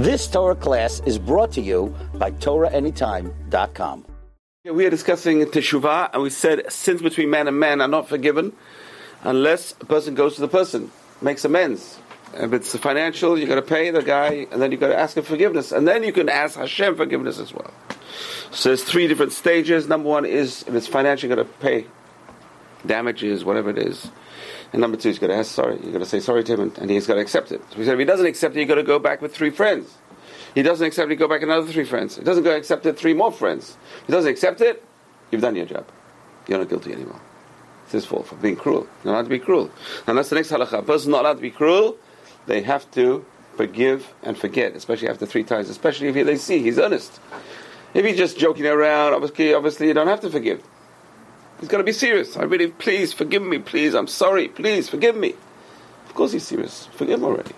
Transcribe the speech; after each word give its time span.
This 0.00 0.26
Torah 0.26 0.54
class 0.54 1.02
is 1.04 1.18
brought 1.18 1.52
to 1.52 1.60
you 1.60 1.94
by 2.14 2.30
TorahAnytime.com. 2.30 4.06
We 4.64 4.86
are 4.86 4.90
discussing 4.90 5.44
teshuvah, 5.44 6.14
and 6.14 6.22
we 6.22 6.30
said 6.30 6.72
sins 6.72 7.02
between 7.02 7.28
man 7.28 7.48
and 7.48 7.60
man 7.60 7.82
are 7.82 7.86
not 7.86 8.08
forgiven 8.08 8.54
unless 9.24 9.72
a 9.78 9.84
person 9.84 10.14
goes 10.14 10.36
to 10.36 10.40
the 10.40 10.48
person, 10.48 10.90
makes 11.20 11.44
amends. 11.44 11.98
If 12.32 12.54
it's 12.54 12.74
financial, 12.78 13.38
you 13.38 13.46
got 13.46 13.56
to 13.56 13.62
pay 13.62 13.90
the 13.90 14.00
guy, 14.00 14.46
and 14.50 14.62
then 14.62 14.72
you 14.72 14.78
got 14.78 14.88
to 14.88 14.98
ask 14.98 15.18
him 15.18 15.22
forgiveness, 15.22 15.70
and 15.70 15.86
then 15.86 16.02
you 16.02 16.14
can 16.14 16.30
ask 16.30 16.56
Hashem 16.56 16.96
forgiveness 16.96 17.38
as 17.38 17.52
well. 17.52 17.70
So 18.52 18.70
there's 18.70 18.84
three 18.84 19.06
different 19.06 19.32
stages. 19.32 19.86
Number 19.86 20.08
one 20.08 20.24
is 20.24 20.62
if 20.66 20.74
it's 20.74 20.86
financial, 20.86 21.28
you 21.28 21.36
got 21.36 21.42
to 21.42 21.48
pay 21.58 21.84
damages, 22.86 23.44
whatever 23.44 23.68
it 23.68 23.76
is. 23.76 24.10
And 24.72 24.80
number 24.80 24.96
two, 24.96 25.08
he's 25.08 25.18
got 25.18 25.28
to 25.28 25.34
ask 25.34 25.52
sorry. 25.52 25.78
You 25.84 25.90
got 25.90 25.98
to 25.98 26.06
say 26.06 26.20
sorry 26.20 26.44
to 26.44 26.54
him, 26.54 26.60
and, 26.60 26.78
and 26.78 26.90
he's 26.90 27.06
got 27.06 27.14
to 27.14 27.20
accept 27.20 27.50
it. 27.52 27.60
So 27.72 27.78
we 27.78 27.84
said 27.84 27.94
if 27.94 27.98
he 27.98 28.04
doesn't 28.04 28.26
accept 28.26 28.56
it, 28.56 28.60
you 28.60 28.66
got 28.66 28.76
to 28.76 28.82
go 28.82 28.98
back 28.98 29.20
with 29.20 29.34
three 29.34 29.50
friends. 29.50 29.96
He 30.54 30.62
doesn't 30.62 30.86
accept 30.86 31.10
it, 31.10 31.16
go 31.16 31.28
back 31.28 31.40
with 31.40 31.50
another 31.50 31.70
three 31.70 31.84
friends. 31.84 32.16
He 32.16 32.24
doesn't 32.24 32.42
go 32.42 32.56
accept 32.56 32.86
it, 32.86 32.96
three 32.96 33.14
more 33.14 33.30
friends. 33.32 33.76
He 34.06 34.12
doesn't 34.12 34.30
accept 34.30 34.60
it, 34.60 34.84
you've 35.30 35.40
done 35.40 35.56
your 35.56 35.66
job. 35.66 35.86
You're 36.48 36.58
not 36.58 36.68
guilty 36.68 36.92
anymore. 36.92 37.20
It's 37.84 37.92
his 37.92 38.06
fault 38.06 38.26
for 38.26 38.36
being 38.36 38.56
cruel. 38.56 38.86
You're 39.04 39.12
not 39.12 39.18
allowed 39.18 39.22
to 39.24 39.28
be 39.28 39.38
cruel. 39.38 39.70
And 40.06 40.18
that's 40.18 40.28
the 40.28 40.36
next 40.36 40.50
halacha. 40.50 40.78
A 40.78 40.82
person's 40.82 41.08
not 41.08 41.22
allowed 41.22 41.34
to 41.34 41.40
be 41.40 41.50
cruel. 41.50 41.96
They 42.46 42.62
have 42.62 42.90
to 42.92 43.24
forgive 43.56 44.12
and 44.22 44.36
forget, 44.36 44.74
especially 44.74 45.08
after 45.08 45.26
three 45.26 45.44
times. 45.44 45.68
Especially 45.68 46.08
if 46.08 46.14
they 46.14 46.36
see 46.36 46.62
he's 46.62 46.78
earnest. 46.78 47.20
If 47.94 48.04
he's 48.04 48.16
just 48.16 48.38
joking 48.38 48.66
around, 48.66 49.14
obviously, 49.14 49.54
obviously 49.54 49.88
you 49.88 49.94
don't 49.94 50.06
have 50.06 50.20
to 50.20 50.30
forgive. 50.30 50.62
He's 51.60 51.68
got 51.68 51.78
to 51.78 51.84
be 51.84 51.92
serious. 51.92 52.36
I 52.36 52.42
really, 52.42 52.68
please 52.68 53.12
forgive 53.12 53.42
me, 53.42 53.58
please. 53.58 53.94
I'm 53.94 54.06
sorry, 54.06 54.48
please 54.48 54.88
forgive 54.88 55.14
me. 55.14 55.34
Of 56.06 56.14
course 56.14 56.32
he's 56.32 56.46
serious. 56.46 56.86
Forgive 56.94 57.20
him 57.20 57.24
already. 57.24 57.52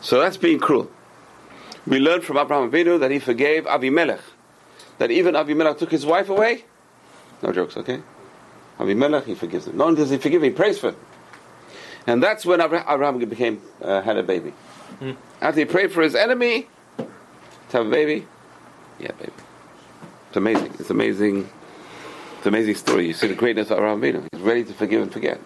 So 0.00 0.18
that's 0.18 0.38
being 0.38 0.58
cruel. 0.58 0.90
We 1.86 1.98
learned 1.98 2.24
from 2.24 2.38
Abraham 2.38 2.70
Avinu 2.70 2.98
that 3.00 3.10
he 3.10 3.18
forgave 3.18 3.64
Avimelech. 3.64 4.20
That 4.98 5.10
even 5.10 5.34
Avimelech 5.34 5.78
took 5.78 5.90
his 5.90 6.06
wife 6.06 6.28
away. 6.28 6.64
No 7.42 7.52
jokes, 7.52 7.76
okay? 7.76 8.02
Avimelech, 8.78 9.24
he 9.24 9.34
forgives 9.34 9.66
him. 9.66 9.76
Not 9.76 9.88
only 9.88 9.96
does 9.96 10.10
he 10.10 10.18
forgive 10.18 10.42
him, 10.42 10.50
he 10.50 10.56
prays 10.56 10.78
for 10.78 10.88
him. 10.88 10.96
And 12.06 12.22
that's 12.22 12.46
when 12.46 12.60
Abraham 12.60 13.18
became 13.18 13.60
uh, 13.82 14.00
had 14.00 14.16
a 14.16 14.22
baby. 14.22 14.50
Hmm. 14.98 15.12
After 15.40 15.60
he 15.60 15.66
prayed 15.66 15.92
for 15.92 16.02
his 16.02 16.14
enemy 16.14 16.66
to 16.96 17.76
have 17.76 17.86
a 17.86 17.90
baby, 17.90 18.26
yeah, 18.98 19.12
baby. 19.12 19.32
It's 20.28 20.36
amazing. 20.36 20.74
It's 20.78 20.90
amazing. 20.90 21.48
It's 22.40 22.46
an 22.46 22.54
amazing 22.54 22.76
story. 22.76 23.06
You 23.06 23.12
see 23.12 23.26
the 23.26 23.34
greatness 23.34 23.70
of 23.70 23.76
Abraham 23.76 24.00
Avinu. 24.00 24.26
He's 24.32 24.40
ready 24.40 24.64
to 24.64 24.72
forgive 24.72 25.02
and 25.02 25.12
forget. 25.12 25.38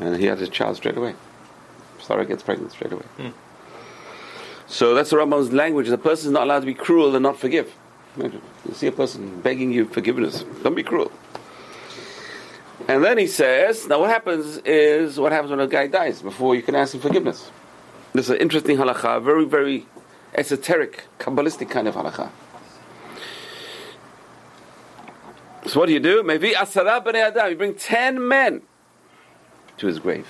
And 0.00 0.16
he 0.16 0.24
had 0.24 0.38
his 0.38 0.48
child 0.48 0.76
straight 0.76 0.96
away. 0.96 1.14
Sarah 2.00 2.24
gets 2.24 2.42
pregnant 2.42 2.72
straight 2.72 2.90
away. 2.90 3.04
Hmm. 3.18 3.28
So 4.66 4.94
that's 4.94 5.10
the 5.10 5.16
Rambam's 5.16 5.52
language. 5.52 5.88
The 5.88 5.98
person 5.98 6.28
is 6.28 6.32
not 6.32 6.44
allowed 6.44 6.60
to 6.60 6.64
be 6.66 6.72
cruel 6.72 7.14
and 7.14 7.22
not 7.22 7.38
forgive. 7.38 7.70
You 8.16 8.40
see 8.72 8.86
a 8.86 8.92
person 8.92 9.42
begging 9.42 9.70
you 9.70 9.84
forgiveness. 9.84 10.42
Don't 10.62 10.74
be 10.74 10.82
cruel. 10.82 11.12
And 12.88 13.04
then 13.04 13.18
he 13.18 13.26
says, 13.26 13.86
now 13.88 14.00
what 14.00 14.08
happens 14.08 14.56
is, 14.64 15.20
what 15.20 15.32
happens 15.32 15.50
when 15.50 15.60
a 15.60 15.66
guy 15.66 15.86
dies 15.86 16.22
before 16.22 16.54
you 16.54 16.62
can 16.62 16.76
ask 16.76 16.94
him 16.94 17.02
forgiveness? 17.02 17.50
This 18.14 18.24
is 18.24 18.30
an 18.30 18.38
interesting 18.38 18.78
halakha, 18.78 19.22
very, 19.22 19.44
very 19.44 19.84
esoteric, 20.34 21.04
Kabbalistic 21.18 21.68
kind 21.68 21.86
of 21.86 21.94
halakha. 21.94 22.30
So 25.78 25.82
what 25.82 25.86
do 25.86 25.92
you 25.92 26.00
do? 26.00 26.24
Maybe 26.24 26.54
asara 26.54 27.00
b'nei 27.04 27.28
adam. 27.28 27.50
You 27.50 27.56
bring 27.56 27.74
ten 27.74 28.26
men 28.26 28.62
to 29.76 29.86
his 29.86 30.00
grave. 30.00 30.26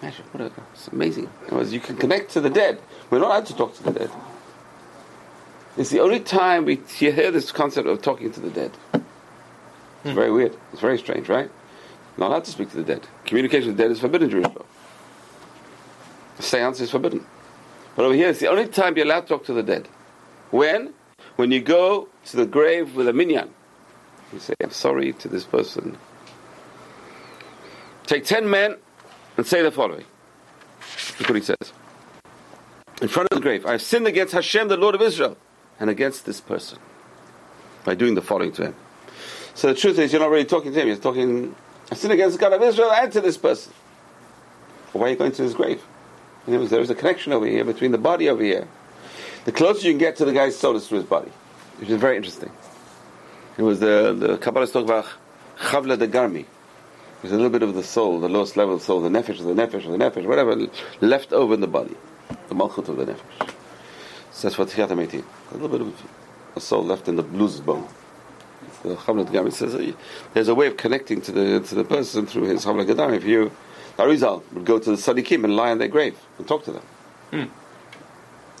Imagine, 0.00 0.24
what 0.32 0.40
a, 0.40 0.52
it's 0.72 0.88
amazing. 0.88 1.28
Words, 1.52 1.70
you 1.70 1.80
can 1.80 1.98
connect 1.98 2.30
to 2.30 2.40
the 2.40 2.48
dead. 2.48 2.80
We're 3.10 3.18
not 3.18 3.26
allowed 3.26 3.46
to 3.46 3.54
talk 3.54 3.74
to 3.74 3.82
the 3.82 3.90
dead. 3.92 4.10
It's 5.76 5.90
the 5.90 6.00
only 6.00 6.20
time 6.20 6.64
we 6.64 6.80
you 6.98 7.12
hear 7.12 7.30
this 7.30 7.52
concept 7.52 7.86
of 7.86 8.00
talking 8.00 8.32
to 8.32 8.40
the 8.40 8.48
dead. 8.48 8.70
It's 8.94 9.04
hmm. 10.04 10.14
very 10.14 10.32
weird. 10.32 10.56
It's 10.72 10.80
very 10.80 10.96
strange, 10.96 11.28
right? 11.28 11.50
Not 12.16 12.28
allowed 12.28 12.44
to 12.44 12.50
speak 12.50 12.70
to 12.70 12.78
the 12.78 12.94
dead. 12.94 13.06
Communication 13.26 13.68
with 13.68 13.76
the 13.76 13.82
dead 13.82 13.90
is 13.90 14.00
forbidden 14.00 14.30
in 14.30 14.44
law. 14.44 14.64
Seance 16.38 16.80
is 16.80 16.90
forbidden. 16.90 17.22
But 17.96 18.06
over 18.06 18.14
here, 18.14 18.30
it's 18.30 18.40
the 18.40 18.48
only 18.48 18.66
time 18.66 18.96
you're 18.96 19.04
allowed 19.04 19.26
to 19.26 19.26
talk 19.26 19.44
to 19.44 19.52
the 19.52 19.62
dead. 19.62 19.88
When? 20.50 20.94
When 21.34 21.52
you 21.52 21.60
go 21.60 22.08
to 22.24 22.36
the 22.38 22.46
grave 22.46 22.96
with 22.96 23.08
a 23.08 23.12
minyan. 23.12 23.50
You 24.32 24.38
say, 24.38 24.54
I'm 24.62 24.70
sorry 24.70 25.12
to 25.12 25.28
this 25.28 25.44
person. 25.44 25.96
Take 28.06 28.24
ten 28.24 28.48
men 28.48 28.76
and 29.36 29.46
say 29.46 29.62
the 29.62 29.70
following. 29.70 30.04
Look 31.18 31.28
what 31.28 31.36
he 31.36 31.42
says. 31.42 31.72
In 33.02 33.08
front 33.08 33.28
of 33.30 33.36
the 33.36 33.42
grave, 33.42 33.66
I 33.66 33.72
have 33.72 33.82
sinned 33.82 34.06
against 34.06 34.32
Hashem, 34.32 34.68
the 34.68 34.76
Lord 34.76 34.94
of 34.94 35.02
Israel, 35.02 35.36
and 35.78 35.90
against 35.90 36.24
this 36.24 36.40
person. 36.40 36.78
By 37.84 37.94
doing 37.94 38.14
the 38.14 38.22
following 38.22 38.52
to 38.52 38.66
him. 38.66 38.74
So 39.54 39.68
the 39.68 39.74
truth 39.74 39.98
is, 39.98 40.12
you're 40.12 40.20
not 40.20 40.30
really 40.30 40.44
talking 40.44 40.72
to 40.72 40.80
him, 40.80 40.88
you're 40.88 40.96
talking, 40.96 41.54
I 41.90 41.94
sin 41.94 42.10
against 42.10 42.36
the 42.36 42.40
God 42.40 42.52
of 42.52 42.62
Israel 42.62 42.90
and 42.92 43.12
to 43.12 43.20
this 43.20 43.36
person. 43.36 43.72
why 44.92 45.06
are 45.06 45.10
you 45.10 45.16
going 45.16 45.32
to 45.32 45.42
his 45.42 45.54
grave? 45.54 45.82
Words, 46.46 46.70
there 46.70 46.80
is 46.80 46.90
a 46.90 46.94
connection 46.94 47.32
over 47.32 47.46
here 47.46 47.64
between 47.64 47.90
the 47.90 47.98
body 47.98 48.28
over 48.28 48.42
here. 48.42 48.68
The 49.46 49.52
closer 49.52 49.86
you 49.86 49.92
can 49.92 49.98
get 49.98 50.16
to 50.16 50.24
the 50.24 50.32
guy's 50.32 50.56
soul 50.56 50.76
is 50.76 50.86
through 50.86 50.98
his 50.98 51.06
body, 51.06 51.30
which 51.78 51.88
is 51.88 52.00
very 52.00 52.16
interesting. 52.16 52.50
It 53.58 53.62
was 53.62 53.80
the, 53.80 54.14
the 54.18 54.38
Kabbalah 54.38 54.66
talk 54.66 54.84
about 54.84 55.06
Chavla 55.58 55.98
de 55.98 56.06
Garmi. 56.06 56.44
There's 57.22 57.32
a 57.32 57.36
little 57.36 57.50
bit 57.50 57.62
of 57.62 57.74
the 57.74 57.82
soul, 57.82 58.20
the 58.20 58.28
lowest 58.28 58.56
level 58.56 58.74
of 58.74 58.80
the 58.80 58.86
soul, 58.86 59.00
the 59.00 59.08
nefesh 59.08 59.38
the 59.38 59.54
nefesh 59.54 59.84
the 59.84 59.96
nefesh, 59.96 60.26
whatever, 60.26 60.68
left 61.00 61.32
over 61.32 61.54
in 61.54 61.60
the 61.60 61.66
body. 61.66 61.96
The 62.48 62.54
malchut 62.54 62.88
of 62.88 62.98
the 62.98 63.06
nefesh. 63.06 63.50
So 64.32 64.48
that's 64.48 64.58
what 64.58 64.68
Tchiyat 64.68 64.88
HaMeitim. 64.88 65.24
A 65.52 65.54
little 65.54 65.68
bit 65.68 65.80
of 65.80 66.02
a 66.54 66.60
soul 66.60 66.84
left 66.84 67.08
in 67.08 67.16
the 67.16 67.22
blues 67.22 67.60
bone. 67.60 67.88
It's 68.66 68.78
the 68.80 68.94
Chavla 68.96 69.24
de 69.24 69.32
Garmi 69.32 69.52
says 69.52 69.74
uh, 69.74 69.92
there's 70.34 70.48
a 70.48 70.54
way 70.54 70.66
of 70.66 70.76
connecting 70.76 71.22
to 71.22 71.32
the 71.32 71.60
to 71.60 71.74
the 71.74 71.84
person 71.84 72.26
through 72.26 72.44
his 72.44 72.64
Chavla 72.66 72.86
Gadam. 72.86 73.16
If 73.16 73.24
you, 73.24 73.50
Arizal 73.96 74.42
would 74.52 74.66
go 74.66 74.78
to 74.78 74.90
the 74.90 74.96
tzaddikim 74.96 75.44
and 75.44 75.56
lie 75.56 75.70
on 75.70 75.78
their 75.78 75.88
grave 75.88 76.18
and 76.36 76.46
talk 76.46 76.64
to 76.64 76.72
them. 76.72 76.82
Hmm. 77.30 77.44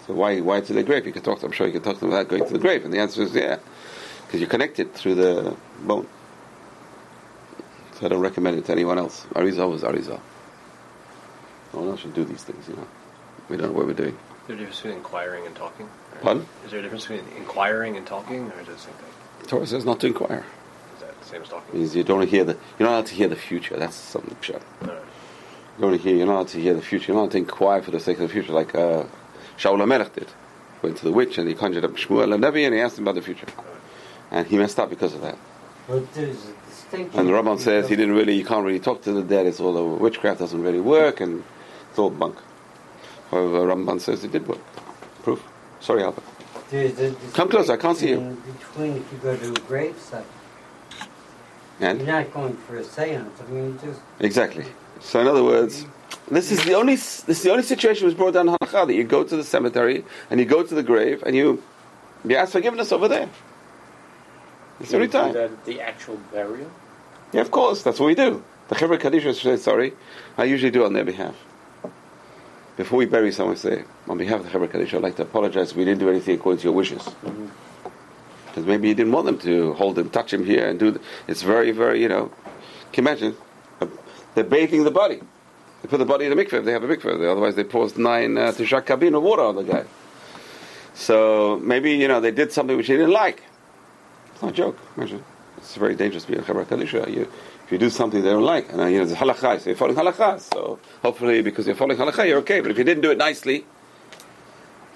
So 0.06 0.14
why 0.14 0.40
why 0.40 0.62
to 0.62 0.72
the 0.72 0.82
grave? 0.82 1.04
You 1.06 1.12
can 1.12 1.22
talk 1.22 1.36
to 1.36 1.42
them. 1.42 1.50
I'm 1.50 1.54
sure 1.54 1.66
you 1.66 1.74
can 1.74 1.82
talk 1.82 1.94
to 1.94 2.00
them 2.00 2.08
without 2.08 2.28
going 2.28 2.46
to 2.46 2.52
the 2.52 2.58
grave. 2.58 2.84
And 2.84 2.94
the 2.94 2.98
answer 2.98 3.22
is 3.22 3.34
yeah, 3.34 3.58
because 4.36 4.40
you're 4.42 4.50
connected 4.50 4.92
through 4.94 5.14
the 5.14 5.56
bone. 5.82 6.06
So 7.98 8.04
I 8.06 8.08
don't 8.10 8.20
recommend 8.20 8.58
it 8.58 8.66
to 8.66 8.72
anyone 8.72 8.98
else. 8.98 9.26
Arizal 9.34 9.70
was 9.70 9.82
Arizal. 9.82 10.20
No 11.72 11.80
one 11.80 11.88
else 11.88 12.00
should 12.00 12.12
do 12.14 12.24
these 12.24 12.42
things, 12.44 12.68
you 12.68 12.76
know. 12.76 12.86
We 13.48 13.56
don't 13.56 13.68
know 13.68 13.78
what 13.78 13.86
we're 13.86 13.94
doing. 13.94 14.10
Is 14.14 14.46
there 14.48 14.56
a 14.56 14.58
difference 14.58 14.76
between 14.82 14.96
inquiring 14.98 15.46
and 15.46 15.56
talking? 15.56 15.86
Or- 15.86 16.18
Pardon? 16.20 16.46
Is 16.66 16.70
there 16.70 16.80
a 16.80 16.82
difference 16.82 17.06
between 17.06 17.24
inquiring 17.38 17.96
and 17.96 18.06
talking, 18.06 18.50
or 18.52 18.60
is 18.60 18.68
it 18.68 18.72
the 18.72 18.78
same 18.78 18.92
thing? 18.94 19.46
Torah 19.48 19.66
says 19.66 19.84
not 19.86 20.00
to 20.00 20.06
inquire. 20.08 20.44
Is 20.96 21.00
that 21.00 21.18
the 21.18 21.26
same 21.26 21.40
as 21.42 21.48
It 21.48 21.50
talking? 21.52 21.78
means 21.80 21.96
you 21.96 22.04
don't 22.04 22.18
want 22.18 22.28
to 22.30 22.36
hear 22.36 22.44
the. 22.44 22.58
You're 22.78 22.88
not 22.88 22.94
allowed 22.96 23.06
to 23.06 23.14
hear 23.14 23.28
the 23.28 23.36
future. 23.36 23.76
That's 23.78 23.94
something 23.96 24.36
no. 24.82 24.92
You 24.92 25.00
don't 25.80 25.98
hear. 26.00 26.14
You're 26.16 26.26
not 26.26 26.34
allowed 26.34 26.48
to 26.48 26.60
hear 26.60 26.74
the 26.74 26.82
future. 26.82 27.06
You're 27.12 27.16
not 27.16 27.22
allowed 27.22 27.32
to 27.32 27.38
inquire 27.38 27.80
for 27.82 27.90
the 27.90 28.00
sake 28.00 28.18
of 28.18 28.28
the 28.28 28.32
future, 28.34 28.52
like 28.52 28.74
uh, 28.74 29.04
Shaul 29.58 29.78
HaMelech 29.78 30.12
did. 30.14 30.28
Went 30.82 30.98
to 30.98 31.04
the 31.06 31.12
witch 31.12 31.38
and 31.38 31.48
he 31.48 31.54
conjured 31.54 31.84
up 31.86 31.92
Shmuel 31.92 32.34
and 32.34 32.44
Nevi 32.44 32.64
and 32.66 32.74
he 32.74 32.80
asked 32.80 32.98
him 32.98 33.04
about 33.04 33.14
the 33.14 33.22
future, 33.22 33.46
and 34.30 34.46
he 34.46 34.56
messed 34.56 34.78
up 34.78 34.90
because 34.90 35.14
of 35.14 35.20
that. 35.22 35.38
But 35.88 36.12
there's 36.14 36.44
a 36.48 36.52
distinction. 36.68 37.20
And 37.20 37.28
the 37.28 37.32
Rambam 37.32 37.58
says 37.60 37.88
he 37.88 37.96
didn't 37.96 38.14
really. 38.14 38.34
You 38.34 38.44
can't 38.44 38.64
really 38.64 38.80
talk 38.80 39.02
to 39.02 39.12
the 39.12 39.22
dead. 39.22 39.46
It's 39.46 39.60
all 39.60 39.76
over. 39.76 39.94
Witchcraft 39.96 40.40
doesn't 40.40 40.62
really 40.62 40.80
work, 40.80 41.20
and 41.20 41.44
it's 41.90 41.98
all 41.98 42.10
bunk. 42.10 42.36
However, 43.30 43.66
Ramban 43.66 44.00
says 44.00 44.24
it 44.24 44.32
did 44.32 44.46
work. 44.46 44.60
Proof. 45.22 45.42
Sorry, 45.80 46.02
Albert. 46.02 46.24
Come 47.32 47.48
closer, 47.48 47.72
I 47.72 47.76
can't 47.76 47.96
see 47.96 48.10
you. 48.10 48.36
Between 48.58 48.96
if 48.96 49.12
you 49.12 49.18
go 49.18 49.36
to 49.36 49.50
a 49.50 49.54
gravesite, 49.54 50.24
And 51.80 51.98
you're 52.00 52.08
not 52.08 52.32
going 52.32 52.56
for 52.56 52.76
a 52.76 52.84
seance. 52.84 53.40
I 53.40 53.50
mean, 53.50 53.64
you 53.72 53.78
just 53.82 54.00
Exactly. 54.18 54.64
So 55.00 55.20
in 55.20 55.28
other 55.28 55.44
words, 55.44 55.86
this 56.28 56.50
is 56.50 56.64
the 56.64 56.74
only 56.74 56.96
this 56.96 57.28
is 57.28 57.42
the 57.42 57.50
only 57.50 57.62
situation 57.62 58.04
was 58.04 58.14
brought 58.14 58.34
down 58.34 58.48
in 58.48 58.54
halakha 58.54 58.86
that 58.86 58.94
you 58.94 59.04
go 59.04 59.22
to 59.22 59.36
the 59.36 59.44
cemetery 59.44 60.04
and 60.30 60.40
you 60.40 60.46
go 60.46 60.62
to 60.64 60.74
the 60.74 60.82
grave 60.82 61.22
and 61.24 61.36
you 61.36 61.62
you 62.24 62.34
ask 62.34 62.52
forgiveness 62.52 62.90
over 62.90 63.06
there. 63.06 63.28
It's 64.80 64.90
the 64.90 64.96
only 64.96 65.08
time. 65.08 65.32
that 65.32 65.64
the 65.64 65.80
actual 65.80 66.16
burial? 66.32 66.70
Yeah, 67.32 67.40
of 67.40 67.50
course, 67.50 67.82
that's 67.82 67.98
what 67.98 68.06
we 68.06 68.14
do. 68.14 68.42
The 68.68 68.74
Chevra 68.74 68.98
Kadisha 68.98 69.34
says 69.34 69.62
sorry. 69.62 69.94
I 70.36 70.44
usually 70.44 70.70
do 70.70 70.82
it 70.82 70.86
on 70.86 70.92
their 70.92 71.04
behalf. 71.04 71.34
Before 72.76 72.98
we 72.98 73.06
bury 73.06 73.32
someone, 73.32 73.56
say, 73.56 73.84
on 74.06 74.18
behalf 74.18 74.40
of 74.40 74.52
the 74.52 74.58
Kadisha, 74.68 74.94
I'd 74.94 75.02
like 75.02 75.16
to 75.16 75.22
apologize. 75.22 75.74
We 75.74 75.84
didn't 75.84 76.00
do 76.00 76.10
anything 76.10 76.34
according 76.34 76.58
to 76.60 76.64
your 76.64 76.74
wishes. 76.74 77.08
Because 78.46 78.66
maybe 78.66 78.88
you 78.88 78.94
didn't 78.94 79.12
want 79.12 79.26
them 79.26 79.38
to 79.40 79.72
hold 79.74 79.98
him, 79.98 80.10
touch 80.10 80.32
him 80.32 80.44
here, 80.44 80.66
and 80.68 80.78
do. 80.78 80.92
th- 80.92 81.02
It's 81.26 81.42
very, 81.42 81.70
very, 81.70 82.02
you 82.02 82.08
know. 82.08 82.30
Can 82.92 83.04
you 83.04 83.10
imagine? 83.10 83.36
Uh, 83.80 83.86
They're 84.34 84.44
bathing 84.44 84.84
the 84.84 84.90
body. 84.90 85.20
They 85.82 85.88
put 85.88 85.98
the 85.98 86.04
body 86.06 86.24
in 86.26 86.32
a 86.32 86.36
mikveh 86.36 86.64
they 86.64 86.72
have 86.72 86.82
a 86.82 86.88
mikveh. 86.88 87.30
Otherwise, 87.30 87.54
they 87.54 87.64
pour 87.64 87.88
nine 87.96 88.36
uh, 88.38 88.52
tisha 88.52 88.82
kabin 88.82 89.14
of 89.16 89.22
water 89.22 89.42
on 89.42 89.56
the 89.56 89.62
guy. 89.62 89.84
So 90.94 91.58
maybe 91.62 91.92
you 91.92 92.08
know 92.08 92.20
they 92.20 92.30
did 92.30 92.52
something 92.52 92.76
which 92.76 92.88
they 92.88 92.96
didn't 92.96 93.12
like. 93.12 93.42
It's 94.36 94.42
not 94.42 94.52
a 94.52 94.54
joke. 94.54 94.78
It's 95.56 95.76
very 95.76 95.94
dangerous 95.96 96.24
to 96.26 96.32
be 96.32 96.36
a 96.36 96.42
chevra 96.42 96.66
kadisha. 96.66 97.10
You, 97.10 97.22
if 97.64 97.72
you 97.72 97.78
do 97.78 97.88
something 97.88 98.22
they 98.22 98.28
don't 98.28 98.42
like, 98.44 98.70
and 98.70 98.82
uh, 98.82 98.84
you 98.84 98.98
know 98.98 99.04
it's 99.04 99.14
halakha, 99.14 99.58
so 99.60 99.70
you're 99.70 99.76
following 99.76 99.96
halakha. 99.96 100.38
So 100.38 100.78
hopefully, 101.00 101.40
because 101.40 101.66
you're 101.66 101.74
following 101.74 101.96
halakha, 101.96 102.28
you're 102.28 102.40
okay. 102.40 102.60
But 102.60 102.70
if 102.70 102.76
you 102.76 102.84
didn't 102.84 103.00
do 103.02 103.10
it 103.10 103.16
nicely, 103.16 103.64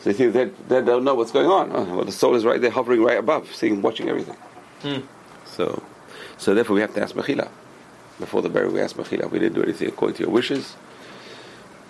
So 0.00 0.10
they 0.10 0.12
think 0.12 0.34
they, 0.34 0.44
they 0.68 0.84
don't 0.84 1.04
know 1.04 1.14
what's 1.14 1.30
going 1.32 1.46
on. 1.46 1.70
Oh, 1.74 1.96
well, 1.96 2.04
the 2.04 2.12
soul 2.12 2.34
is 2.34 2.44
right 2.44 2.60
there, 2.60 2.70
hovering 2.70 3.02
right 3.02 3.18
above, 3.18 3.54
seeing, 3.54 3.80
watching 3.80 4.10
everything. 4.10 4.36
So, 5.46 5.82
so 6.36 6.54
therefore, 6.54 6.74
we 6.74 6.82
have 6.82 6.94
to 6.96 7.02
ask 7.02 7.14
Mechila. 7.14 7.48
Before 8.18 8.42
the 8.42 8.50
burial, 8.50 8.72
we 8.74 8.80
ask 8.82 8.96
Mechila. 8.96 9.30
We 9.30 9.38
didn't 9.38 9.54
do 9.54 9.62
anything 9.62 9.88
according 9.88 10.16
to 10.18 10.24
your 10.24 10.32
wishes. 10.32 10.76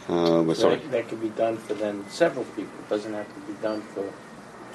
Uh, 0.08 0.43
we're 0.46 0.55
sorry. 0.55 0.76
That, 0.76 0.91
that 0.93 1.08
could 1.08 1.20
be 1.20 1.31
done 1.31 1.56
for 1.56 1.75
then 1.75 2.05
several 2.08 2.44
people. 2.44 2.79
It 2.79 2.88
doesn't 2.88 3.12
have 3.12 3.26
to 3.35 3.41
be 3.53 3.55
done 3.61 3.82
for 3.82 4.05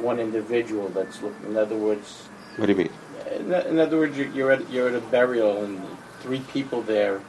one 0.03 0.19
individual 0.19 0.89
that's 0.89 1.21
looking. 1.21 1.47
In 1.51 1.57
other 1.57 1.75
words, 1.77 2.27
What 2.57 2.67
do 2.67 2.71
you 2.71 2.77
mean? 2.77 2.89
in, 3.35 3.53
in 3.53 3.79
other 3.79 3.97
words, 3.97 4.17
you- 4.17 4.31
you're 4.33 4.51
at 4.51 4.69
you're 4.69 4.87
at 4.87 4.95
a 4.95 5.01
burial 5.01 5.63
and 5.63 5.81
three 6.21 6.39
people 6.53 6.81
there 6.81 7.21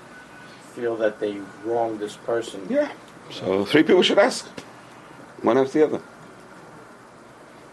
feel 0.75 0.97
that 0.97 1.21
they 1.21 1.39
wronged 1.65 1.99
this 2.01 2.17
person. 2.17 2.67
Yeah. 2.69 2.91
So 3.31 3.65
three 3.65 3.83
people 3.83 4.03
should 4.03 4.19
ask. 4.19 4.47
One 5.43 5.59
after 5.59 5.79
the 5.79 5.85
other. 5.87 6.01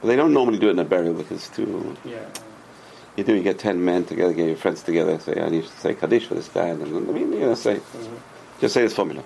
But 0.02 0.08
they 0.08 0.16
don't 0.16 0.34
normally 0.34 0.58
do 0.60 0.68
it 0.68 0.72
in 0.72 0.80
a 0.80 0.86
burial 0.86 1.14
because 1.14 1.48
too. 1.50 1.96
Yeah. 2.04 2.20
You 3.16 3.24
do. 3.24 3.36
You 3.36 3.44
get 3.44 3.60
ten 3.60 3.84
men 3.86 4.06
together, 4.06 4.34
get 4.34 4.48
your 4.48 4.56
friends 4.56 4.82
together, 4.84 5.20
say, 5.20 5.40
"I 5.40 5.50
need 5.50 5.64
to 5.64 5.70
say 5.70 5.94
kaddish 5.94 6.26
for 6.28 6.34
this 6.34 6.50
guy," 6.50 6.68
and 6.68 6.82
then, 6.82 6.90
I 7.10 7.12
mean, 7.12 7.32
you 7.32 7.42
know, 7.42 7.54
say, 7.54 7.76
mm-hmm. 7.76 8.16
just 8.60 8.74
say 8.74 8.82
this 8.82 8.96
formula. 8.96 9.24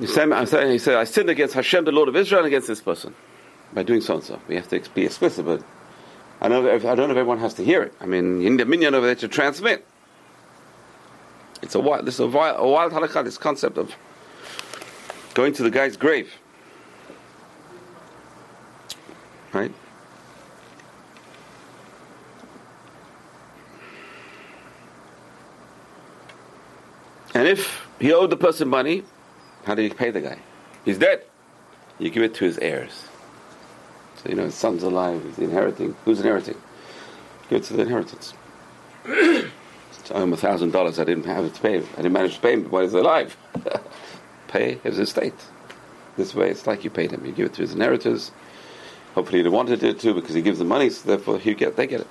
You 0.00 0.06
say, 0.06 0.22
I'm 0.22 0.46
saying, 0.46 0.72
you 0.72 0.78
say, 0.78 0.94
I 0.94 1.04
sinned 1.04 1.28
against 1.28 1.54
Hashem, 1.54 1.84
the 1.84 1.92
Lord 1.92 2.08
of 2.08 2.16
Israel, 2.16 2.40
and 2.40 2.46
against 2.46 2.68
this 2.68 2.80
person 2.80 3.14
by 3.74 3.82
doing 3.82 4.00
so 4.00 4.14
and 4.14 4.24
so. 4.24 4.40
We 4.48 4.54
have 4.54 4.68
to 4.68 4.80
be 4.94 5.04
explicit, 5.04 5.44
but 5.44 5.62
I 6.40 6.48
know 6.48 6.66
if, 6.66 6.84
I 6.84 6.94
don't 6.94 7.08
know 7.08 7.14
if 7.14 7.18
everyone 7.18 7.38
has 7.38 7.54
to 7.54 7.64
hear 7.64 7.82
it. 7.82 7.94
I 8.00 8.06
mean, 8.06 8.40
you 8.40 8.50
need 8.50 8.60
a 8.60 8.64
minyan 8.64 8.94
over 8.94 9.06
there 9.06 9.16
to 9.16 9.28
transmit. 9.28 9.84
It's 11.62 11.74
a 11.74 11.80
wild. 11.80 12.06
This 12.06 12.14
is 12.14 12.20
a 12.20 12.26
wild, 12.26 12.60
a 12.60 12.68
wild 12.68 12.92
halakha. 12.92 13.24
This 13.24 13.38
concept 13.38 13.76
of 13.76 13.94
going 15.34 15.52
to 15.54 15.62
the 15.62 15.70
guy's 15.70 15.96
grave, 15.96 16.32
right? 19.52 19.72
And 27.34 27.46
if 27.46 27.86
he 28.00 28.12
owed 28.12 28.30
the 28.30 28.36
person 28.36 28.68
money, 28.68 29.04
how 29.64 29.74
do 29.74 29.82
you 29.82 29.92
pay 29.92 30.10
the 30.10 30.20
guy? 30.20 30.38
He's 30.84 30.98
dead. 30.98 31.22
You 31.98 32.10
give 32.10 32.22
it 32.22 32.34
to 32.34 32.44
his 32.44 32.58
heirs. 32.58 33.04
So 34.22 34.28
you 34.28 34.34
know 34.34 34.44
his 34.44 34.54
son's 34.54 34.82
alive. 34.82 35.22
He's 35.24 35.38
inheriting. 35.38 35.96
Who's 36.04 36.18
inheriting? 36.20 36.56
Give 37.48 37.60
it 37.62 37.64
to 37.64 37.74
the 37.74 37.82
inheritance. 37.82 38.34
So 39.06 39.12
I 40.14 40.18
owe 40.18 40.22
him 40.22 40.32
a 40.32 40.36
thousand 40.36 40.72
dollars. 40.72 40.98
I 40.98 41.04
didn't 41.04 41.26
have 41.26 41.44
it 41.44 41.54
to 41.54 41.60
pay. 41.60 41.78
him. 41.78 41.86
I 41.94 41.96
didn't 41.96 42.12
manage 42.12 42.34
to 42.34 42.40
pay 42.40 42.52
him 42.54 42.64
while 42.64 42.82
he's 42.82 42.94
alive. 42.94 43.36
pay 44.48 44.74
his 44.82 44.98
estate. 44.98 45.34
This 46.16 46.34
way, 46.34 46.50
it's 46.50 46.66
like 46.66 46.82
you 46.82 46.90
paid 46.90 47.12
him. 47.12 47.24
You 47.24 47.32
give 47.32 47.46
it 47.46 47.54
to 47.54 47.62
his 47.62 47.72
inheritors. 47.72 48.32
Hopefully, 49.14 49.42
he 49.42 49.48
wanted 49.48 49.82
it 49.82 50.00
to 50.00 50.14
because 50.14 50.34
he 50.34 50.42
gives 50.42 50.58
them 50.58 50.68
money, 50.68 50.90
so 50.90 51.08
therefore 51.08 51.38
he 51.38 51.54
get 51.54 51.76
they 51.76 51.86
get 51.86 52.00
it. 52.00 52.10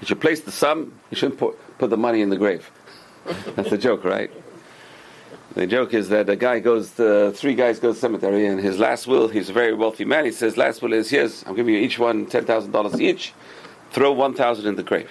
You 0.00 0.06
should 0.06 0.20
place 0.20 0.40
the 0.40 0.52
sum. 0.52 0.92
You 1.10 1.16
shouldn't 1.16 1.38
put 1.38 1.56
put 1.78 1.90
the 1.90 1.96
money 1.96 2.22
in 2.22 2.30
the 2.30 2.36
grave. 2.36 2.70
That's 3.54 3.70
the 3.70 3.78
joke, 3.78 4.04
right? 4.04 4.30
The 5.54 5.66
joke 5.66 5.92
is 5.92 6.08
that 6.08 6.30
a 6.30 6.36
guy 6.36 6.60
goes, 6.60 6.92
to, 6.92 7.30
three 7.32 7.54
guys 7.54 7.78
go 7.78 7.88
to 7.88 7.94
the 7.94 8.00
cemetery, 8.00 8.46
and 8.46 8.58
his 8.58 8.78
last 8.78 9.06
will, 9.06 9.28
he's 9.28 9.50
a 9.50 9.52
very 9.52 9.74
wealthy 9.74 10.04
man. 10.06 10.24
He 10.24 10.32
says, 10.32 10.56
last 10.56 10.80
will 10.80 10.94
is, 10.94 11.10
here's, 11.10 11.44
I'm 11.46 11.54
giving 11.54 11.74
you 11.74 11.80
each 11.80 11.98
one 11.98 12.24
ten 12.26 12.46
thousand 12.46 12.70
dollars 12.70 13.00
each. 13.00 13.34
Throw 13.90 14.12
one 14.12 14.34
thousand 14.34 14.66
in 14.66 14.76
the 14.76 14.82
grave. 14.82 15.10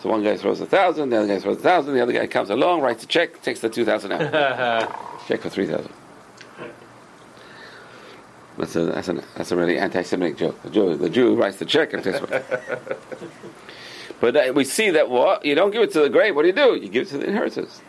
So 0.00 0.08
one 0.08 0.24
guy 0.24 0.36
throws 0.36 0.60
a 0.60 0.66
thousand, 0.66 1.10
the 1.10 1.18
other 1.18 1.28
guy 1.28 1.38
throws 1.38 1.58
a 1.58 1.60
thousand, 1.60 1.94
the 1.94 2.00
other 2.00 2.12
guy 2.12 2.26
comes 2.26 2.48
along, 2.48 2.80
writes 2.80 3.04
a 3.04 3.06
check, 3.06 3.42
takes 3.42 3.60
the 3.60 3.68
two 3.68 3.84
thousand 3.84 4.12
out. 4.12 4.32
check 5.28 5.40
for 5.40 5.50
three 5.50 5.66
thousand. 5.66 5.92
That's 8.58 8.76
a 8.76 8.84
that's 8.86 9.08
a 9.08 9.22
that's 9.36 9.52
a 9.52 9.56
really 9.56 9.78
anti-Semitic 9.78 10.36
joke. 10.36 10.62
The 10.62 10.70
Jew, 10.70 10.96
the 10.96 11.10
Jew 11.10 11.34
writes 11.34 11.58
the 11.58 11.64
check 11.64 11.92
and 11.92 12.02
takes 12.02 12.18
it. 12.18 12.44
But 14.20 14.36
uh, 14.36 14.52
we 14.54 14.64
see 14.64 14.90
that 14.90 15.10
what 15.10 15.44
you 15.44 15.56
don't 15.56 15.72
give 15.72 15.82
it 15.82 15.90
to 15.94 16.00
the 16.00 16.08
grave. 16.08 16.36
What 16.36 16.42
do 16.42 16.48
you 16.48 16.54
do? 16.54 16.76
You 16.76 16.88
give 16.88 17.08
it 17.08 17.10
to 17.10 17.18
the 17.18 17.26
inheritors. 17.26 17.80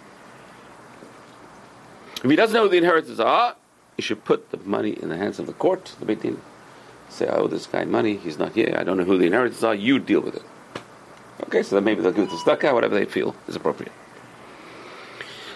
If 2.24 2.30
he 2.30 2.36
doesn't 2.36 2.54
know 2.54 2.64
who 2.64 2.70
the 2.70 2.78
inheritors 2.78 3.20
are, 3.20 3.56
he 3.98 4.02
should 4.02 4.24
put 4.24 4.50
the 4.52 4.58
money 4.58 4.92
in 4.92 5.10
the 5.10 5.18
hands 5.18 5.40
of 5.40 5.46
the 5.46 5.54
court, 5.54 5.96
the 6.00 6.06
Beit 6.06 6.22
Din. 6.22 6.42
Say, 7.10 7.28
I 7.28 7.36
owe 7.36 7.48
this 7.48 7.68
guy 7.68 7.86
money. 7.86 8.18
He's 8.18 8.40
not 8.40 8.54
here. 8.54 8.76
I 8.78 8.84
don't 8.84 8.98
know 8.98 9.04
who 9.04 9.18
the 9.18 9.26
inheritors 9.26 9.64
are. 9.64 9.76
You 9.76 10.00
deal 10.00 10.22
with 10.22 10.36
it. 10.36 10.44
Okay, 11.44 11.62
so 11.62 11.76
then 11.76 11.84
maybe 11.84 12.02
they'll 12.02 12.12
give 12.12 12.24
it 12.24 12.30
to 12.30 12.36
tzedaka, 12.38 12.74
whatever 12.74 12.96
they 12.96 13.06
feel 13.06 13.36
is 13.48 13.56
appropriate. 13.56 13.92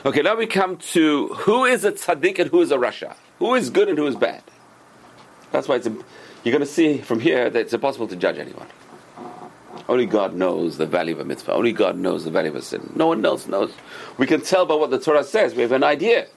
Okay, 0.06 0.22
now 0.22 0.36
we 0.36 0.46
come 0.46 0.78
to 0.78 1.30
who 1.30 1.66
is 1.66 1.84
a 1.84 1.92
tzaddik 1.92 2.38
and 2.38 2.50
who 2.50 2.62
is 2.62 2.72
a 2.72 2.78
rasha. 2.78 3.16
Who 3.40 3.56
is 3.56 3.70
good 3.70 3.90
and 3.90 3.98
who 3.98 4.06
is 4.06 4.16
bad. 4.16 4.44
That's 5.52 5.68
why 5.68 5.76
it's 5.76 5.88
you're 5.88 6.52
going 6.52 6.60
to 6.60 6.66
see 6.66 7.00
from 7.00 7.20
here 7.20 7.50
that 7.50 7.60
it's 7.60 7.74
impossible 7.74 8.08
to 8.10 8.16
judge 8.16 8.38
anyone. 8.38 8.68
Only 9.90 10.06
God 10.06 10.36
knows 10.36 10.78
the 10.78 10.86
value 10.86 11.14
of 11.14 11.22
a 11.22 11.26
mitzvah. 11.26 11.54
Only 11.54 11.72
God 11.72 11.98
knows 11.98 12.26
the 12.26 12.32
value 12.32 12.50
of 12.50 12.56
a 12.56 12.62
sin. 12.62 12.92
No 12.96 13.08
one 13.08 13.26
else 13.26 13.48
knows. 13.48 13.74
We 14.18 14.28
can 14.28 14.42
tell 14.42 14.66
by 14.66 14.76
what 14.76 14.92
the 14.92 15.00
Torah 15.00 15.24
says. 15.24 15.56
We 15.56 15.62
have 15.62 15.72
an 15.72 15.84
idea. 15.84 16.28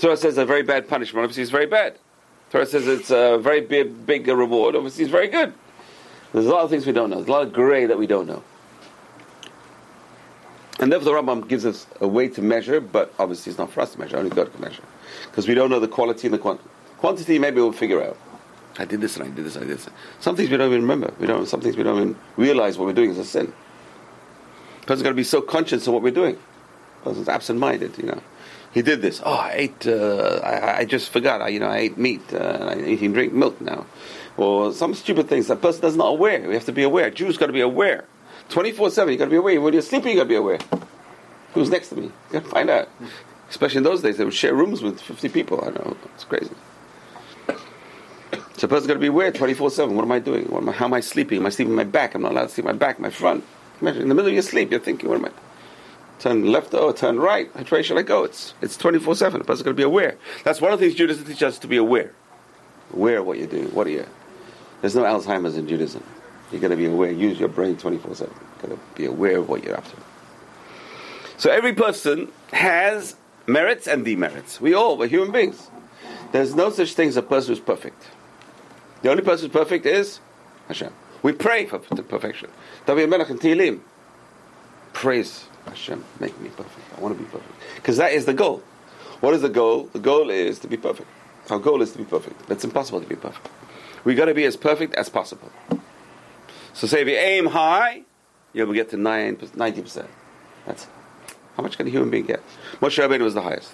Torah 0.00 0.16
says 0.16 0.38
a 0.38 0.46
very 0.46 0.62
bad 0.62 0.88
punishment. 0.88 1.24
Obviously, 1.24 1.42
it's 1.42 1.52
very 1.52 1.66
bad. 1.66 1.98
Torah 2.50 2.66
says 2.66 2.86
it's 2.86 3.10
a 3.10 3.38
very 3.38 3.60
big, 3.60 4.06
big 4.06 4.26
reward. 4.28 4.74
Obviously, 4.74 5.04
it's 5.04 5.12
very 5.12 5.28
good. 5.28 5.52
There's 6.32 6.46
a 6.46 6.50
lot 6.50 6.62
of 6.62 6.70
things 6.70 6.86
we 6.86 6.92
don't 6.92 7.10
know. 7.10 7.16
There's 7.16 7.28
a 7.28 7.32
lot 7.32 7.42
of 7.42 7.52
grey 7.52 7.86
that 7.86 7.98
we 7.98 8.06
don't 8.06 8.26
know. 8.26 8.42
And 10.80 10.92
therefore, 10.92 11.12
the 11.12 11.20
Rambam 11.20 11.48
gives 11.48 11.66
us 11.66 11.86
a 12.00 12.06
way 12.06 12.28
to 12.28 12.42
measure, 12.42 12.80
but 12.80 13.12
obviously, 13.18 13.50
it's 13.50 13.58
not 13.58 13.72
for 13.72 13.80
us 13.80 13.92
to 13.92 13.98
measure. 13.98 14.16
Only 14.16 14.30
God 14.30 14.52
can 14.52 14.60
measure. 14.60 14.82
Because 15.24 15.48
we 15.48 15.54
don't 15.54 15.70
know 15.70 15.80
the 15.80 15.88
quality 15.88 16.28
and 16.28 16.34
the 16.34 16.38
quantity. 16.38 16.68
Quantity, 16.98 17.38
maybe 17.38 17.56
we'll 17.60 17.72
figure 17.72 18.02
out. 18.02 18.16
I 18.78 18.84
did 18.84 19.00
this 19.00 19.16
and 19.16 19.26
I 19.26 19.34
did 19.34 19.44
this 19.44 19.56
I 19.56 19.60
did 19.60 19.70
this. 19.70 19.88
Some 20.20 20.36
things 20.36 20.50
we 20.50 20.56
don't 20.56 20.68
even 20.68 20.82
remember. 20.82 21.12
We 21.18 21.26
don't. 21.26 21.46
Some 21.46 21.60
things 21.60 21.76
we 21.76 21.82
don't 21.82 21.96
even 21.96 22.16
realize 22.36 22.78
what 22.78 22.86
we're 22.86 22.92
doing 22.92 23.10
is 23.10 23.18
a 23.18 23.24
sin. 23.24 23.52
Person's 24.82 25.02
got 25.02 25.08
to 25.08 25.14
be 25.16 25.24
so 25.24 25.40
conscious 25.42 25.86
of 25.86 25.94
what 25.94 26.02
we're 26.02 26.12
doing. 26.12 26.38
Person's 27.02 27.28
absent-minded. 27.28 27.98
You 27.98 28.06
know, 28.06 28.22
he 28.72 28.82
did 28.82 29.02
this. 29.02 29.20
Oh, 29.24 29.34
I 29.34 29.52
ate. 29.54 29.86
Uh, 29.86 30.40
I, 30.44 30.78
I 30.78 30.84
just 30.84 31.10
forgot. 31.10 31.40
I, 31.40 31.48
you 31.48 31.60
know, 31.60 31.68
I 31.68 31.78
ate 31.78 31.98
meat. 31.98 32.22
Uh, 32.32 32.36
and 32.36 32.70
I 32.70 32.88
eat 32.88 33.00
and 33.00 33.14
drink 33.14 33.32
milk 33.32 33.60
now, 33.60 33.86
or 34.36 34.72
some 34.72 34.94
stupid 34.94 35.28
things 35.28 35.48
that 35.48 35.62
person 35.62 35.84
is 35.86 35.96
not 35.96 36.08
aware. 36.08 36.46
We 36.46 36.54
have 36.54 36.66
to 36.66 36.72
be 36.72 36.82
aware. 36.82 37.10
Jews 37.10 37.36
got 37.36 37.46
to 37.46 37.52
be 37.52 37.60
aware. 37.60 38.04
Twenty-four 38.48 38.90
seven. 38.90 39.12
You 39.12 39.18
got 39.18 39.26
to 39.26 39.30
be 39.30 39.36
aware. 39.36 39.60
When 39.60 39.72
you're 39.72 39.82
sleeping, 39.82 40.10
you 40.10 40.16
got 40.16 40.24
to 40.24 40.28
be 40.28 40.36
aware. 40.36 40.58
Who's 41.54 41.70
next 41.70 41.88
to 41.90 41.96
me? 41.96 42.04
You 42.04 42.12
got 42.32 42.44
to 42.44 42.50
find 42.50 42.70
out. 42.70 42.88
Especially 43.50 43.78
in 43.78 43.84
those 43.84 44.02
days, 44.02 44.18
they 44.18 44.24
would 44.24 44.34
share 44.34 44.54
rooms 44.54 44.82
with 44.82 45.00
fifty 45.00 45.28
people. 45.28 45.60
I 45.62 45.70
don't 45.70 45.86
know. 45.86 45.96
It's 46.14 46.24
crazy. 46.24 46.54
So 48.58 48.64
a 48.64 48.68
person's 48.68 48.88
got 48.88 48.94
to 48.94 49.00
be 49.00 49.06
aware 49.06 49.30
24 49.30 49.70
7. 49.70 49.94
What 49.94 50.02
am 50.02 50.10
I 50.10 50.18
doing? 50.18 50.52
Am 50.52 50.68
I, 50.68 50.72
how 50.72 50.86
am 50.86 50.94
I 50.94 50.98
sleeping? 50.98 51.38
Am 51.38 51.46
I 51.46 51.50
sleeping 51.50 51.76
my 51.76 51.84
back? 51.84 52.16
I'm 52.16 52.22
not 52.22 52.32
allowed 52.32 52.42
to 52.42 52.48
sleep 52.48 52.64
my 52.64 52.72
back, 52.72 52.98
my 52.98 53.08
front. 53.08 53.44
Imagine 53.80 54.02
in 54.02 54.08
the 54.08 54.16
middle 54.16 54.26
of 54.28 54.34
your 54.34 54.42
sleep, 54.42 54.72
you're 54.72 54.80
thinking, 54.80 55.08
what 55.08 55.16
am 55.16 55.26
I? 55.26 55.30
Turn 56.18 56.46
left 56.46 56.74
or 56.74 56.92
turn 56.92 57.18
right? 57.18 57.54
Which 57.56 57.70
way 57.70 57.82
should 57.82 57.96
I 57.96 58.02
go? 58.02 58.22
Oh, 58.22 58.24
it's 58.24 58.54
it's 58.60 58.76
24 58.76 59.14
7. 59.14 59.40
A 59.40 59.44
person's 59.44 59.62
got 59.62 59.70
to 59.70 59.74
be 59.74 59.82
aware. 59.82 60.16
That's 60.44 60.60
one 60.60 60.72
of 60.72 60.80
the 60.80 60.86
things 60.86 60.96
Judaism 60.96 61.24
teaches 61.24 61.42
us 61.42 61.58
to 61.60 61.68
be 61.68 61.76
aware. 61.76 62.12
Aware 62.92 63.18
of 63.18 63.26
what 63.26 63.38
you're 63.38 63.46
doing. 63.46 63.72
What 63.74 63.86
are 63.86 63.90
you? 63.90 64.06
There's 64.80 64.96
no 64.96 65.02
Alzheimer's 65.02 65.56
in 65.56 65.68
Judaism. 65.68 66.02
you 66.52 66.58
got 66.58 66.68
to 66.68 66.76
be 66.76 66.86
aware. 66.86 67.12
Use 67.12 67.38
your 67.38 67.48
brain 67.48 67.76
24 67.76 68.14
7. 68.14 68.34
got 68.62 68.70
to 68.70 68.78
be 68.94 69.04
aware 69.04 69.38
of 69.38 69.48
what 69.48 69.62
you're 69.64 69.76
up 69.76 69.84
to. 69.84 69.96
So 71.36 71.50
every 71.50 71.72
person 71.72 72.32
has 72.52 73.14
merits 73.46 73.86
and 73.86 74.04
demerits. 74.04 74.60
We 74.60 74.74
all, 74.74 74.96
we're 74.96 75.08
human 75.08 75.30
beings. 75.30 75.70
There's 76.32 76.54
no 76.54 76.70
such 76.70 76.94
thing 76.94 77.08
as 77.08 77.16
a 77.16 77.22
person 77.22 77.54
who's 77.54 77.60
perfect. 77.60 78.08
The 79.02 79.10
only 79.10 79.22
person 79.22 79.46
who's 79.46 79.52
perfect 79.52 79.86
is 79.86 80.20
Hashem. 80.66 80.92
We 81.22 81.32
pray 81.32 81.66
for 81.66 81.78
perfection. 81.78 82.50
David 82.86 83.08
Melech 83.08 83.30
and 83.30 83.40
Tehillim 83.40 83.80
praise 84.92 85.46
Hashem, 85.68 86.04
make 86.20 86.38
me 86.40 86.48
perfect. 86.50 86.86
I 86.96 87.00
want 87.00 87.16
to 87.16 87.22
be 87.22 87.28
perfect. 87.28 87.52
Because 87.76 87.96
that 87.96 88.12
is 88.12 88.24
the 88.24 88.34
goal. 88.34 88.62
What 89.20 89.34
is 89.34 89.42
the 89.42 89.48
goal? 89.48 89.84
The 89.92 89.98
goal 89.98 90.30
is 90.30 90.58
to 90.60 90.68
be 90.68 90.76
perfect. 90.76 91.08
Our 91.50 91.58
goal 91.58 91.82
is 91.82 91.92
to 91.92 91.98
be 91.98 92.04
perfect. 92.04 92.50
It's 92.50 92.64
impossible 92.64 93.00
to 93.00 93.06
be 93.06 93.16
perfect. 93.16 93.48
We 94.04 94.14
got 94.14 94.26
to 94.26 94.34
be 94.34 94.44
as 94.44 94.56
perfect 94.56 94.94
as 94.94 95.08
possible. 95.08 95.50
So 96.74 96.86
say 96.86 97.02
if 97.02 97.08
you 97.08 97.16
aim 97.16 97.46
high, 97.46 98.02
you'll 98.52 98.72
get 98.72 98.90
to 98.90 98.96
9, 98.96 99.36
90%. 99.36 100.06
That's 100.66 100.86
how 101.56 101.62
much 101.62 101.76
can 101.76 101.86
a 101.86 101.90
human 101.90 102.10
being 102.10 102.26
get? 102.26 102.40
Moshe 102.80 103.02
Rabbeinu 103.02 103.22
was 103.22 103.34
the 103.34 103.42
highest. 103.42 103.72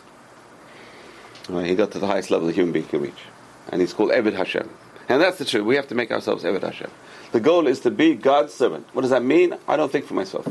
He 1.49 1.75
got 1.75 1.91
to 1.91 1.99
the 1.99 2.07
highest 2.07 2.31
level 2.31 2.49
a 2.49 2.53
human 2.53 2.73
being 2.73 2.87
can 2.87 3.03
reach. 3.03 3.13
And 3.71 3.81
he's 3.81 3.93
called 3.93 4.11
Eved 4.11 4.33
Hashem. 4.33 4.71
And 5.09 5.21
that's 5.21 5.37
the 5.37 5.45
truth. 5.45 5.65
We 5.65 5.77
have 5.77 5.89
to 5.89 5.95
make 5.95 6.11
ourselves 6.11 6.45
Eved 6.45 6.63
Hashem. 6.63 6.91
The 7.33 7.41
goal 7.41 7.67
is 7.67 7.81
to 7.81 7.91
be 7.91 8.15
God's 8.15 8.55
servant. 8.55 8.87
What 8.95 9.03
does 9.03 9.11
that 9.11 9.23
mean? 9.23 9.59
I 9.69 9.77
don't 9.77 9.93
think 9.93 10.07
for 10.07 10.15
myself. 10.15 10.47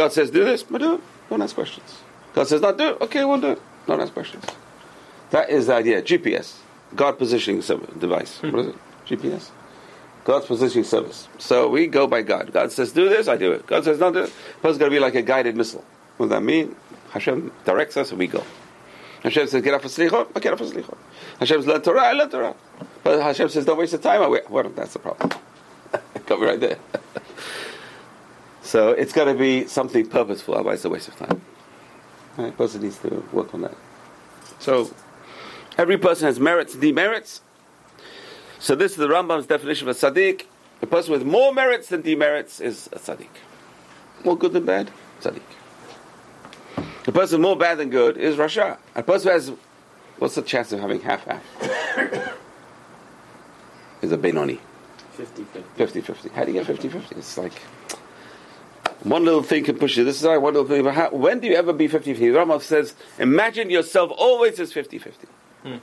God 0.00 0.14
says, 0.14 0.30
do 0.30 0.46
this, 0.46 0.62
but 0.62 0.78
do 0.78 0.94
it. 0.94 1.00
Don't 1.28 1.42
ask 1.42 1.54
questions. 1.54 1.98
God 2.32 2.48
says, 2.48 2.62
not 2.62 2.78
do 2.78 2.88
it. 2.88 3.02
Okay, 3.02 3.22
we'll 3.22 3.38
do 3.38 3.50
it. 3.50 3.62
Don't 3.86 4.00
ask 4.00 4.14
questions. 4.14 4.42
That 5.28 5.50
is 5.50 5.66
the 5.66 5.74
idea. 5.74 6.00
GPS. 6.00 6.56
God 6.96 7.18
positioning 7.18 7.60
service, 7.60 7.90
device. 7.98 8.38
Hmm. 8.38 8.50
What 8.50 8.60
is 8.60 8.66
it? 8.68 8.76
GPS? 9.06 9.50
God's 10.24 10.46
positioning 10.46 10.84
service. 10.84 11.28
So 11.36 11.68
we 11.68 11.86
go 11.86 12.06
by 12.06 12.22
God. 12.22 12.50
God 12.50 12.72
says, 12.72 12.92
do 12.92 13.10
this, 13.10 13.28
I 13.28 13.36
do 13.36 13.52
it. 13.52 13.66
God 13.66 13.84
says, 13.84 13.98
not 13.98 14.14
do 14.14 14.20
it. 14.20 14.32
But 14.62 14.70
it's 14.70 14.78
going 14.78 14.90
to 14.90 14.96
be 14.96 15.00
like 15.00 15.16
a 15.16 15.20
guided 15.20 15.54
missile. 15.54 15.84
What 16.16 16.28
does 16.28 16.30
that 16.30 16.42
mean? 16.42 16.74
Hashem 17.10 17.52
directs 17.66 17.98
us 17.98 18.08
and 18.08 18.18
we 18.18 18.26
go. 18.26 18.42
Hashem 19.22 19.48
says, 19.48 19.62
get 19.62 19.74
up 19.74 19.82
for 19.82 19.88
slichot, 19.88 20.28
I 20.34 20.40
get 20.40 20.54
up 20.54 20.60
for 20.60 20.64
slichot. 20.64 20.96
Hashem 21.40 21.58
says, 21.58 21.66
learn 21.66 21.82
Torah, 21.82 22.04
I 22.04 22.12
learn 22.12 22.30
Torah. 22.30 22.54
But 23.04 23.20
Hashem 23.20 23.50
says, 23.50 23.66
don't 23.66 23.76
waste 23.76 23.92
the 23.92 23.98
time, 23.98 24.22
I 24.22 24.28
wait. 24.28 24.48
Well, 24.48 24.70
that's 24.70 24.94
the 24.94 24.98
problem. 24.98 25.30
Got 26.24 26.40
me 26.40 26.46
right 26.46 26.58
there. 26.58 26.78
So 28.70 28.90
it's 28.90 29.12
got 29.12 29.24
to 29.24 29.34
be 29.34 29.66
something 29.66 30.06
purposeful, 30.06 30.54
otherwise 30.54 30.76
it's 30.76 30.84
a 30.84 30.90
waste 30.90 31.08
of 31.08 31.16
time. 31.16 31.40
Right? 32.36 32.56
person 32.56 32.82
needs 32.82 32.98
to 32.98 33.24
work 33.32 33.52
on 33.52 33.62
that. 33.62 33.74
So 34.60 34.94
every 35.76 35.98
person 35.98 36.26
has 36.26 36.38
merits 36.38 36.74
and 36.74 36.80
demerits. 36.80 37.40
So 38.60 38.76
this 38.76 38.92
is 38.92 38.98
the 38.98 39.08
Rambam's 39.08 39.48
definition 39.48 39.88
of 39.88 39.96
a 39.96 39.98
tzaddik. 39.98 40.44
A 40.82 40.86
person 40.86 41.10
with 41.10 41.24
more 41.24 41.52
merits 41.52 41.88
than 41.88 42.02
demerits 42.02 42.60
is 42.60 42.88
a 42.92 43.00
tzaddik. 43.00 43.26
More 44.24 44.38
good 44.38 44.52
than 44.52 44.66
bad, 44.66 44.92
tzaddik. 45.20 45.42
A 47.08 47.12
person 47.12 47.40
more 47.40 47.56
bad 47.56 47.78
than 47.78 47.90
good 47.90 48.16
is 48.16 48.36
Rasha. 48.36 48.78
A 48.94 49.02
person 49.02 49.30
who 49.30 49.32
has, 49.32 49.52
what's 50.20 50.36
the 50.36 50.42
chance 50.42 50.70
of 50.70 50.78
having 50.78 51.00
half-half? 51.00 51.42
is 54.00 54.12
a 54.12 54.16
Benoni. 54.16 54.60
50-50. 55.18 55.64
50-50. 55.76 56.30
How 56.30 56.44
do 56.44 56.52
you 56.52 56.62
get 56.62 56.78
50-50? 56.78 57.18
It's 57.18 57.36
like 57.36 57.60
one 59.02 59.24
little 59.24 59.42
thing 59.42 59.64
can 59.64 59.78
push 59.78 59.96
you 59.96 60.04
this 60.04 60.18
side, 60.18 60.38
one 60.38 60.54
little 60.54 60.68
thing. 60.68 60.84
But 60.84 60.94
how, 60.94 61.10
when 61.10 61.40
do 61.40 61.46
you 61.46 61.54
ever 61.56 61.72
be 61.72 61.88
50-50? 61.88 62.18
The 62.18 62.60
says, 62.60 62.94
imagine 63.18 63.70
yourself 63.70 64.10
always 64.16 64.60
as 64.60 64.72
50-50. 64.72 65.80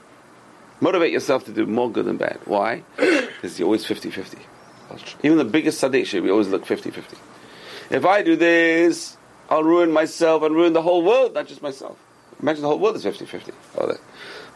Motivate 0.80 1.12
yourself 1.12 1.44
to 1.46 1.52
do 1.52 1.66
more 1.66 1.90
good 1.90 2.04
than 2.04 2.16
bad. 2.16 2.38
Why? 2.44 2.84
Because 3.38 3.58
you're 3.58 3.66
always 3.66 3.84
50-50. 3.84 4.38
Even 5.22 5.38
the 5.38 5.44
biggest 5.44 5.80
should 5.80 6.22
we 6.24 6.30
always 6.30 6.48
look 6.48 6.64
50-50. 6.64 7.16
If 7.90 8.04
I 8.04 8.22
do 8.22 8.36
this, 8.36 9.16
I'll 9.48 9.62
ruin 9.62 9.92
myself 9.92 10.42
and 10.42 10.54
ruin 10.54 10.72
the 10.72 10.82
whole 10.82 11.04
world, 11.04 11.34
not 11.34 11.46
just 11.46 11.62
myself. 11.62 11.96
Imagine 12.40 12.62
the 12.62 12.68
whole 12.68 12.78
world 12.78 12.96
is 12.96 13.04
50-50. 13.04 13.52
Oh, 13.76 13.96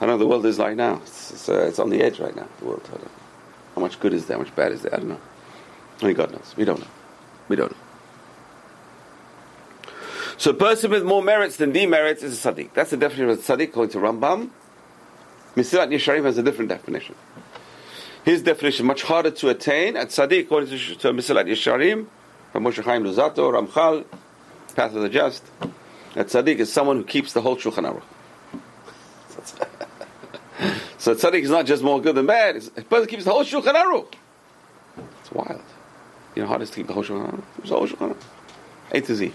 I 0.00 0.06
know 0.06 0.18
the 0.18 0.26
world 0.26 0.44
is 0.46 0.58
like 0.58 0.76
now. 0.76 0.96
It's, 1.02 1.30
it's, 1.32 1.48
uh, 1.48 1.66
it's 1.68 1.78
on 1.78 1.90
the 1.90 2.02
edge 2.02 2.18
right 2.18 2.34
now, 2.34 2.48
the 2.58 2.64
world. 2.64 2.82
I 2.86 2.90
don't 2.92 3.04
know. 3.04 3.10
How 3.76 3.80
much 3.80 4.00
good 4.00 4.12
is 4.12 4.26
there? 4.26 4.36
How 4.36 4.42
much 4.42 4.54
bad 4.54 4.72
is 4.72 4.82
there? 4.82 4.94
I 4.94 4.98
don't 4.98 5.08
know. 5.08 5.20
Only 6.02 6.14
God 6.14 6.32
knows. 6.32 6.54
We 6.56 6.64
don't 6.64 6.80
know. 6.80 6.88
We 7.48 7.56
don't 7.56 7.70
know. 7.70 7.91
So 10.38 10.50
a 10.50 10.54
person 10.54 10.90
with 10.90 11.04
more 11.04 11.22
merits 11.22 11.56
than 11.56 11.72
demerits 11.72 12.22
is 12.22 12.44
a 12.44 12.52
tzaddik. 12.52 12.72
That's 12.74 12.90
the 12.90 12.96
definition 12.96 13.30
of 13.30 13.38
a 13.38 13.42
tzaddik 13.42 13.68
according 13.68 13.92
to 13.92 13.98
Rambam. 13.98 14.50
Mesilat 15.54 15.88
Yesharim 15.88 16.24
has 16.24 16.38
a 16.38 16.42
different 16.42 16.70
definition. 16.70 17.14
His 18.24 18.42
definition 18.42 18.86
much 18.86 19.02
harder 19.02 19.30
to 19.30 19.48
attain. 19.50 19.96
At 19.96 20.08
tzaddik, 20.08 20.42
according 20.42 20.70
to, 20.70 20.78
to 20.96 21.08
Mesilat 21.12 21.46
Yesharim, 21.46 22.06
from 22.52 22.64
Moshe 22.64 22.82
Chaim 22.82 23.04
Luzzatto, 23.04 23.52
Ramchal, 23.52 24.04
Path 24.74 24.94
of 24.94 25.02
the 25.02 25.08
Just, 25.08 25.44
a 26.14 26.24
tzaddik 26.24 26.56
is 26.56 26.72
someone 26.72 26.96
who 26.96 27.04
keeps 27.04 27.32
the 27.32 27.42
whole 27.42 27.56
Shulchan 27.56 28.00
Aruch. 28.00 28.02
so 30.98 31.14
tzaddik 31.14 31.42
is 31.42 31.50
not 31.50 31.66
just 31.66 31.82
more 31.82 32.00
good 32.00 32.14
than 32.14 32.26
bad. 32.26 32.56
It's, 32.56 32.68
a 32.68 32.82
person 32.82 33.08
keeps 33.08 33.24
the 33.24 33.32
whole 33.32 33.44
Shulchan 33.44 33.74
Aruch. 33.74 34.14
It's 35.20 35.32
wild. 35.32 35.62
You 36.34 36.42
know 36.42 36.48
how 36.48 36.56
to 36.56 36.66
keep 36.66 36.86
the 36.86 36.92
whole 36.94 37.04
Shulchan 37.04 37.32
Aruch? 37.32 37.42
It's 37.58 37.68
the 37.68 37.76
whole 37.76 37.88
Shulchan 37.88 38.14
Aruch. 38.14 38.22
A 38.92 39.00
to 39.00 39.14
Z. 39.14 39.32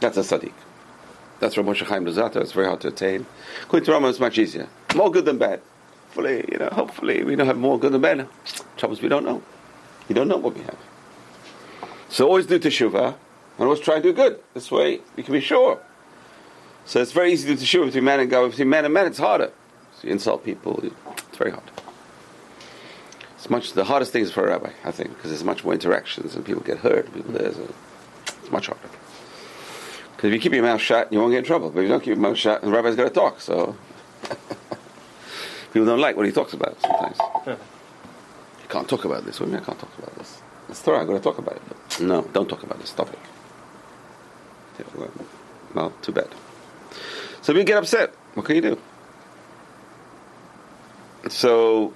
That's 0.00 0.16
a 0.16 0.20
tzaddik. 0.20 0.52
That's 1.40 1.54
from 1.54 1.66
Moshe 1.66 1.86
Chaim 1.86 2.04
Luzzatto. 2.04 2.36
It's 2.36 2.52
very 2.52 2.66
hard 2.66 2.80
to 2.82 2.88
attain. 2.88 3.26
According 3.62 3.86
to 3.86 3.92
Rambam, 3.92 4.10
it's 4.10 4.20
much 4.20 4.38
easier. 4.38 4.68
More 4.94 5.10
good 5.10 5.24
than 5.24 5.38
bad. 5.38 5.60
Hopefully, 6.08 6.44
you 6.50 6.58
know, 6.58 6.68
hopefully 6.70 7.22
we 7.24 7.36
don't 7.36 7.46
have 7.46 7.56
more 7.56 7.78
good 7.78 7.92
than 7.92 8.00
bad. 8.00 8.28
Troubles 8.76 9.00
we 9.00 9.08
don't 9.08 9.24
know. 9.24 9.42
We 10.08 10.14
don't 10.14 10.28
know 10.28 10.36
what 10.36 10.54
we 10.54 10.62
have. 10.62 10.78
So 12.08 12.26
always 12.26 12.46
do 12.46 12.58
teshuvah 12.58 13.14
and 13.58 13.64
always 13.64 13.80
try 13.80 13.96
to 13.96 14.02
do 14.02 14.12
good. 14.12 14.40
This 14.54 14.70
way 14.70 15.00
we 15.16 15.22
can 15.22 15.32
be 15.32 15.40
sure. 15.40 15.78
So 16.84 17.00
it's 17.00 17.12
very 17.12 17.32
easy 17.32 17.48
to 17.48 17.54
do 17.54 17.64
teshuvah 17.64 17.86
between 17.86 18.04
man 18.04 18.20
and 18.20 18.28
God. 18.28 18.50
Between 18.50 18.68
man 18.68 18.84
and 18.84 18.92
man, 18.92 19.06
it's 19.06 19.18
harder. 19.18 19.52
So 19.94 20.08
you 20.08 20.12
insult 20.12 20.44
people. 20.44 20.80
It's 20.82 21.38
very 21.38 21.52
hard. 21.52 21.70
It's 23.36 23.48
much 23.48 23.72
the 23.72 23.84
hardest 23.84 24.12
thing 24.12 24.22
is 24.22 24.30
for 24.30 24.46
a 24.46 24.50
rabbi, 24.50 24.72
I 24.84 24.90
think, 24.90 25.16
because 25.16 25.30
there's 25.30 25.44
much 25.44 25.64
more 25.64 25.72
interactions 25.72 26.34
and 26.34 26.44
people 26.44 26.62
get 26.62 26.78
hurt. 26.78 27.10
People 27.14 27.32
there, 27.32 27.52
so 27.52 27.72
it's 28.26 28.50
much 28.50 28.66
harder. 28.66 28.89
Because 30.20 30.28
if 30.28 30.34
you 30.34 30.40
keep 30.40 30.52
your 30.52 30.62
mouth 30.62 30.82
shut, 30.82 31.10
you 31.10 31.18
won't 31.18 31.32
get 31.32 31.38
in 31.38 31.44
trouble. 31.44 31.70
But 31.70 31.78
if 31.78 31.84
you 31.84 31.88
don't 31.88 32.00
keep 32.00 32.08
your 32.08 32.16
mouth 32.18 32.36
shut, 32.36 32.60
the 32.60 32.70
rabbi's 32.70 32.94
got 32.94 33.04
to 33.04 33.10
talk. 33.10 33.40
So 33.40 33.74
people 35.72 35.86
don't 35.86 35.98
like 35.98 36.14
what 36.14 36.26
he 36.26 36.32
talks 36.32 36.52
about 36.52 36.78
sometimes. 36.78 37.16
You 37.46 37.56
can't 38.68 38.86
talk 38.86 39.06
about 39.06 39.24
this. 39.24 39.40
What 39.40 39.46
do 39.46 39.52
you 39.52 39.56
mean 39.56 39.62
I 39.62 39.64
can't 39.64 39.78
talk 39.78 39.96
about 39.96 40.14
this? 40.16 40.42
It's 40.68 40.82
Torah. 40.82 41.00
I'm 41.00 41.06
going 41.06 41.16
to 41.16 41.24
talk 41.24 41.38
about 41.38 41.56
it. 41.56 41.62
But 41.66 42.00
no, 42.02 42.20
don't 42.34 42.50
talk 42.50 42.62
about 42.62 42.78
this 42.80 42.92
topic. 42.92 43.18
Well, 44.94 45.10
well, 45.74 45.92
too 46.02 46.12
bad. 46.12 46.28
So 47.40 47.54
we 47.54 47.64
get 47.64 47.78
upset. 47.78 48.12
What 48.34 48.44
can 48.44 48.56
you 48.56 48.62
do? 48.62 48.78
So, 51.30 51.94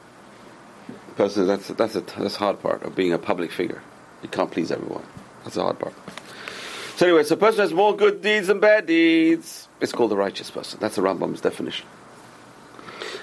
person, 1.16 1.46
that's 1.46 1.68
that's 1.68 1.94
a 1.94 2.00
that's 2.00 2.32
the 2.32 2.38
hard 2.38 2.62
part 2.62 2.84
of 2.84 2.96
being 2.96 3.12
a 3.12 3.18
public 3.18 3.52
figure. 3.52 3.82
You 4.22 4.30
can't 4.30 4.50
please 4.50 4.72
everyone. 4.72 5.04
That's 5.42 5.56
the 5.56 5.62
hard 5.62 5.78
part. 5.78 5.92
So 6.96 7.06
anyway, 7.06 7.24
so 7.24 7.34
a 7.34 7.38
person 7.38 7.60
has 7.60 7.72
more 7.72 7.96
good 7.96 8.22
deeds 8.22 8.46
than 8.46 8.60
bad 8.60 8.86
deeds. 8.86 9.68
It's 9.80 9.92
called 9.92 10.12
a 10.12 10.16
righteous 10.16 10.50
person. 10.50 10.78
That's 10.80 10.94
the 10.94 11.02
Rambam's 11.02 11.40
definition. 11.40 11.86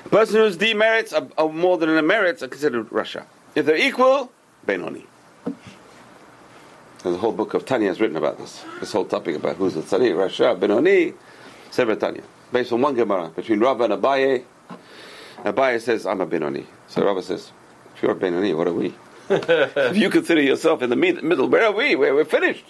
A 0.06 0.10
person 0.10 0.38
whose 0.38 0.58
demerits 0.58 1.13
are, 1.13 1.28
are 1.38 1.48
more 1.48 1.78
than 1.78 1.96
the 1.96 2.01
merits 2.01 2.44
are 2.44 2.50
considered 2.50 2.90
Rasha. 2.90 3.25
If 3.56 3.66
they're 3.66 3.78
equal, 3.78 4.32
Benoni. 4.66 5.06
There's 5.46 7.16
a 7.16 7.18
whole 7.18 7.32
book 7.32 7.54
of 7.54 7.66
Tanya 7.66 7.88
has 7.88 8.01
written 8.01 8.18
about 8.18 8.38
this. 8.38 8.63
This 8.80 8.92
whole 8.92 9.06
topic 9.06 9.38
about 9.38 9.56
who's 9.56 9.74
the 9.74 9.82
tzaddik, 9.82 10.13
Rasha, 10.13 10.60
Benoni, 10.60 11.13
Sefer 11.72 11.96
Tanya. 11.96 12.24
Based 12.51 12.74
on 12.74 12.82
one 12.82 12.96
Gemara 12.96 13.30
between 13.30 13.62
Rabbah 13.62 13.86
and 13.86 13.94
Abaye. 13.94 14.44
Abaye 15.46 15.82
says, 15.82 16.06
I'm 16.06 16.20
a 16.20 16.25
Benoni. 16.25 16.68
So 16.90 17.06
Rabbah 17.06 17.22
says, 17.22 17.51
if 17.96 18.04
you're 18.04 18.12
a 18.12 18.16
Benoni, 18.16 18.54
what 18.54 18.68
are 18.68 18.74
we? 18.74 18.94
if 19.30 19.96
you 19.96 20.10
consider 20.10 20.42
yourself 20.42 20.82
in 20.82 20.90
the 20.90 20.96
middle, 20.98 21.48
where 21.48 21.68
are 21.68 21.72
we? 21.72 21.96
Where 21.96 22.13
we're 22.13 22.25
finished. 22.25 22.66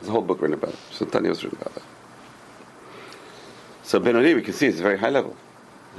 There's 0.00 0.08
a 0.08 0.12
whole 0.12 0.22
book 0.22 0.40
written 0.40 0.54
about 0.54 0.72
it. 0.72 0.78
So 0.90 1.04
Tanya 1.04 1.30
was 1.30 1.44
written 1.44 1.58
about 1.60 1.74
that. 1.74 1.82
So 3.82 4.00
Benoni, 4.00 4.34
we 4.34 4.42
can 4.42 4.54
see, 4.54 4.66
is 4.66 4.80
a 4.80 4.82
very 4.82 4.98
high 4.98 5.10
level. 5.10 5.36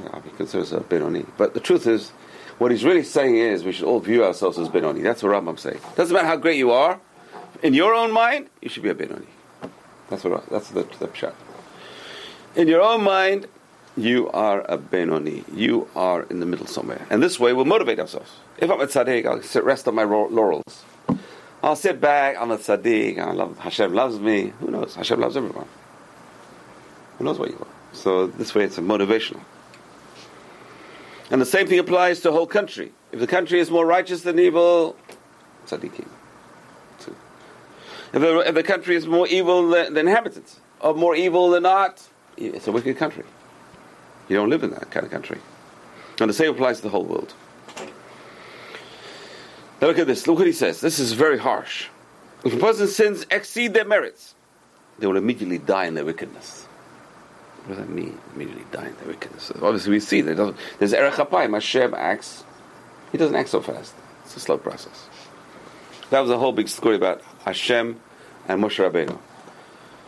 Yeah, 0.02 0.22
he 0.22 0.30
considers 0.32 0.72
a 0.72 0.80
Benoni. 0.80 1.26
But 1.38 1.54
the 1.54 1.60
truth 1.60 1.86
is, 1.86 2.10
what 2.58 2.72
he's 2.72 2.84
really 2.86 3.04
saying 3.04 3.36
is 3.36 3.64
we 3.64 3.72
should 3.72 3.86
all 3.86 4.00
view 4.00 4.24
ourselves 4.24 4.58
as 4.58 4.70
Benoni. 4.70 5.02
That's 5.02 5.22
what 5.22 5.32
Rambam 5.32 5.60
saying. 5.60 5.80
Doesn't 5.96 6.14
matter 6.14 6.28
how 6.28 6.38
great 6.38 6.58
you 6.58 6.72
are, 6.72 7.00
in 7.62 7.74
your 7.74 7.94
own 7.94 8.12
mind, 8.12 8.48
you 8.62 8.70
should 8.70 8.84
be 8.84 8.90
a 8.90 8.94
Benoni. 8.94 9.28
That's 10.10 10.24
what 10.24 10.48
that's 10.50 10.70
the, 10.70 10.84
the 11.00 11.08
pshat. 11.08 11.34
In 12.56 12.68
your 12.68 12.82
own 12.82 13.04
mind, 13.04 13.48
you 13.96 14.30
are 14.32 14.62
a 14.70 14.78
Benoni. 14.78 15.44
You 15.54 15.88
are 15.96 16.24
in 16.24 16.40
the 16.40 16.46
middle 16.46 16.66
somewhere. 16.66 17.06
And 17.10 17.22
this 17.22 17.40
way 17.40 17.54
we'll 17.54 17.66
motivate 17.66 18.00
ourselves. 18.00 18.32
If 18.58 18.70
I'm 18.70 18.82
a 18.82 18.88
tzaddik, 18.88 19.26
I'll 19.26 19.42
sit, 19.42 19.64
rest 19.64 19.88
on 19.88 19.96
my 19.96 20.04
lau- 20.04 20.30
laurels. 20.30 20.84
I'll 21.64 21.76
sit 21.76 22.02
back, 22.02 22.38
I'm 22.40 22.52
a 22.52 22.58
tzaddik, 22.58 23.20
I 23.20 23.32
love, 23.34 23.58
Hashem 23.60 23.94
loves 23.94 24.20
me. 24.20 24.54
Who 24.60 24.72
knows? 24.72 24.96
Hashem 24.96 25.20
loves 25.20 25.38
everyone. 25.38 25.68
Who 27.18 27.26
knows 27.26 27.38
what 27.38 27.50
you 27.50 27.58
are? 27.60 27.68
So 27.94 28.28
this 28.28 28.56
way 28.56 28.64
it's 28.64 28.78
motivational. 28.78 29.42
And 31.30 31.40
the 31.40 31.46
same 31.46 31.68
thing 31.68 31.80
applies 31.80 32.20
to 32.22 32.30
a 32.30 32.32
whole 32.32 32.48
country. 32.48 32.92
If 33.12 33.20
the 33.20 33.28
country 33.28 33.60
is 33.60 33.70
more 33.70 33.86
righteous 33.86 34.22
than 34.24 34.40
evil, 34.40 34.96
tzaddikim. 35.68 36.08
If 38.14 38.20
the, 38.20 38.40
if 38.40 38.56
the 38.56 38.64
country 38.64 38.96
is 38.96 39.08
more 39.08 39.26
evil 39.28 39.70
than, 39.70 39.94
the 39.94 40.02
inhabitants, 40.02 40.60
or 40.82 40.94
more 40.94 41.16
evil 41.16 41.52
than 41.52 41.64
not, 41.64 42.02
it's 42.36 42.68
a 42.68 42.72
wicked 42.72 42.98
country. 42.98 43.24
You 44.28 44.36
don't 44.36 44.50
live 44.50 44.64
in 44.64 44.72
that 44.72 44.92
kind 44.92 45.06
of 45.06 45.12
country. 45.12 45.40
And 46.20 46.30
the 46.30 46.34
same 46.34 46.52
applies 46.52 46.78
to 46.78 46.84
the 46.84 46.90
whole 46.90 47.06
world. 47.06 47.34
Now 49.82 49.88
look 49.88 49.98
at 49.98 50.08
this. 50.08 50.28
Look 50.28 50.38
what 50.38 50.48
he 50.48 50.54
says. 50.54 50.80
This 50.80 51.00
is 51.00 51.14
very 51.14 51.40
harsh. 51.40 51.88
If 52.46 52.54
a 52.54 52.58
person's 52.58 52.96
sins 52.96 53.26
exceed 53.32 53.74
their 53.74 53.86
merits, 53.86 54.36
they 55.00 55.08
will 55.08 55.18
immediately 55.18 55.58
die 55.58 55.86
in 55.86 55.96
their 55.96 56.06
wickedness. 56.06 56.66
What 57.66 57.76
does 57.76 57.86
that 57.86 57.90
mean? 57.90 58.20
Immediately 58.36 58.66
die 58.72 58.88
in 58.88 58.96
their 58.98 59.08
wickedness. 59.08 59.52
Obviously, 59.62 59.92
we 59.92 60.00
see 60.00 60.22
that 60.22 60.56
there's 60.80 60.94
Erech 60.94 61.16
Apayim. 61.16 61.54
Hashem 61.54 61.94
acts. 61.94 62.44
He 63.12 63.18
doesn't 63.18 63.36
act 63.36 63.50
so 63.50 63.62
fast. 63.62 63.94
It's 64.24 64.36
a 64.38 64.40
slow 64.40 64.58
process. 64.58 65.08
That 66.12 66.22
was 66.22 66.30
a 66.30 66.38
whole 66.38 66.52
big 66.52 66.68
story 66.68 66.96
about 66.96 67.22
Hashem 67.46 68.00
and 68.48 68.64
Moshe 68.64 68.78
Rabbeinu. 68.78 69.18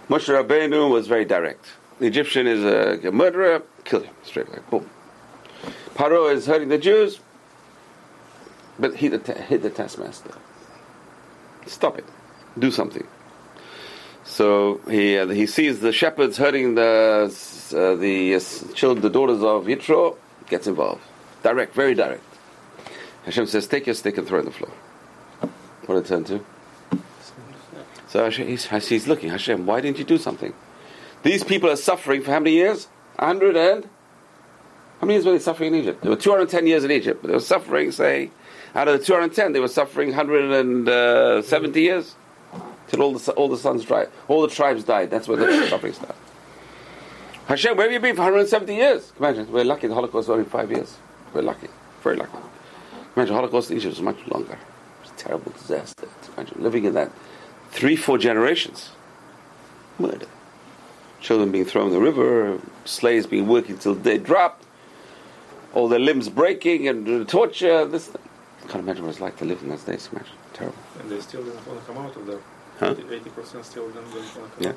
Moshe 0.09 0.29
Rabbeinu 0.29 0.89
was 0.89 1.07
very 1.07 1.25
direct. 1.25 1.65
The 1.99 2.07
Egyptian 2.07 2.47
is 2.47 2.63
a, 2.63 3.07
a 3.07 3.11
murderer, 3.11 3.63
kill 3.83 4.01
him 4.01 4.13
straight 4.23 4.47
away. 4.47 4.59
Boom. 4.69 4.89
Paro 5.95 6.33
is 6.33 6.45
hurting 6.45 6.69
the 6.69 6.77
Jews, 6.77 7.19
but 8.79 8.95
he 8.95 9.07
the, 9.07 9.33
hit 9.33 9.61
the 9.61 9.69
taskmaster. 9.69 10.31
Stop 11.65 11.97
it. 11.97 12.05
Do 12.57 12.71
something. 12.71 13.07
So 14.25 14.81
he 14.89 15.17
uh, 15.17 15.27
he 15.27 15.45
sees 15.47 15.79
the 15.79 15.91
shepherds 15.91 16.37
hurting 16.37 16.75
the 16.75 17.33
uh, 17.75 17.95
the 17.95 18.35
uh, 18.35 18.73
children, 18.73 19.01
the 19.01 19.09
daughters 19.09 19.43
of 19.43 19.65
Yitro, 19.65 20.17
gets 20.47 20.67
involved. 20.67 21.01
Direct, 21.43 21.73
very 21.73 21.93
direct. 21.93 22.23
Hashem 23.25 23.47
says, 23.47 23.67
"Take 23.67 23.85
your 23.85 23.95
stick 23.95 24.17
and 24.17 24.27
throw 24.27 24.39
it 24.39 24.41
on 24.41 24.45
the 24.45 24.51
floor." 24.51 24.71
What 25.85 25.95
did 25.95 26.05
it 26.05 26.07
turn 26.07 26.23
to? 26.25 26.45
So 28.07 28.23
Hashem, 28.23 28.47
he's, 28.47 28.65
he's 28.87 29.07
looking, 29.07 29.29
Hashem, 29.29 29.65
why 29.65 29.81
didn't 29.81 29.97
you 29.97 30.05
do 30.05 30.17
something? 30.17 30.53
These 31.23 31.43
people 31.43 31.69
are 31.69 31.75
suffering 31.75 32.21
for 32.21 32.31
how 32.31 32.39
many 32.39 32.51
years? 32.51 32.85
100 33.17 33.55
and. 33.57 33.89
How 34.99 35.07
many 35.07 35.15
years 35.15 35.25
were 35.25 35.31
they 35.31 35.39
suffering 35.39 35.73
in 35.73 35.81
Egypt? 35.81 36.01
There 36.01 36.11
were 36.11 36.17
210 36.17 36.67
years 36.67 36.83
in 36.83 36.91
Egypt, 36.91 37.21
but 37.21 37.29
they 37.29 37.33
were 37.33 37.39
suffering, 37.39 37.91
say, 37.91 38.29
out 38.75 38.87
of 38.87 38.99
the 38.99 39.05
210, 39.05 39.53
they 39.53 39.59
were 39.59 39.67
suffering 39.67 40.09
170 40.09 41.81
years 41.81 42.15
till 42.87 43.01
all 43.01 43.13
the, 43.13 43.31
all 43.33 43.47
the 43.47 43.57
sons 43.57 43.85
died. 43.85 44.09
All 44.27 44.41
the 44.41 44.47
tribes 44.47 44.83
died. 44.83 45.11
That's 45.11 45.27
where 45.27 45.37
the 45.37 45.67
suffering 45.69 45.93
started. 45.93 46.15
Hashem, 47.47 47.75
where 47.75 47.85
have 47.85 47.93
you 47.93 47.99
been 47.99 48.15
for 48.15 48.21
170 48.21 48.73
years? 48.73 49.11
Imagine, 49.19 49.51
we're 49.51 49.65
lucky 49.65 49.87
the 49.87 49.93
Holocaust 49.93 50.27
was 50.27 50.29
only 50.29 50.45
five 50.45 50.71
years. 50.71 50.95
We're 51.33 51.41
lucky, 51.41 51.67
very 52.01 52.15
lucky. 52.15 52.37
Imagine 53.15 53.35
Holocaust 53.35 53.69
in 53.69 53.77
Egypt 53.77 53.91
was 53.91 54.01
much 54.01 54.17
longer. 54.27 54.53
It 54.53 55.01
was 55.01 55.11
a 55.11 55.15
terrible 55.15 55.51
disaster. 55.51 56.07
Imagine 56.35 56.63
living 56.63 56.85
in 56.85 56.93
that 56.93 57.11
three, 57.71 57.95
four 57.95 58.17
generations. 58.17 58.91
Murder. 59.99 60.27
Children 61.19 61.51
being 61.51 61.65
thrown 61.65 61.87
in 61.87 61.93
the 61.93 61.99
river, 61.99 62.59
slaves 62.85 63.27
being 63.27 63.47
working 63.47 63.77
till 63.77 63.95
they 63.95 64.17
drop, 64.17 64.63
all 65.73 65.87
their 65.87 65.99
limbs 65.99 66.29
breaking 66.29 66.87
and 66.87 67.27
torture. 67.27 67.85
This, 67.85 68.09
I 68.63 68.67
can't 68.67 68.83
imagine 68.83 69.03
what 69.03 69.11
it's 69.11 69.19
like 69.19 69.37
to 69.37 69.45
live 69.45 69.61
in 69.61 69.69
those 69.69 69.83
days. 69.83 70.09
Imagine, 70.11 70.33
terrible. 70.53 70.77
And 70.99 71.09
they 71.09 71.19
still 71.19 71.43
don't 71.43 71.67
want 71.67 71.79
to 71.79 71.85
come 71.85 71.97
out 71.97 72.15
of 72.15 72.25
there. 72.25 72.39
Huh? 72.79 72.93
80% 72.95 73.63
still 73.65 73.89
don't, 73.89 73.95
want 74.13 74.27
to 74.27 74.33
come 74.33 74.49
Yeah. 74.59 74.69
out. 74.69 74.75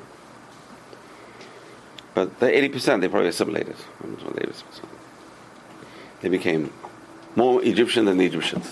But 2.13 2.39
the 2.39 2.47
eighty 2.57 2.69
percent 2.69 3.01
they 3.01 3.07
probably 3.07 3.29
assimilated. 3.29 3.75
They 6.21 6.29
became 6.29 6.73
more 7.35 7.63
Egyptian 7.63 8.05
than 8.05 8.17
the 8.17 8.25
Egyptians. 8.25 8.65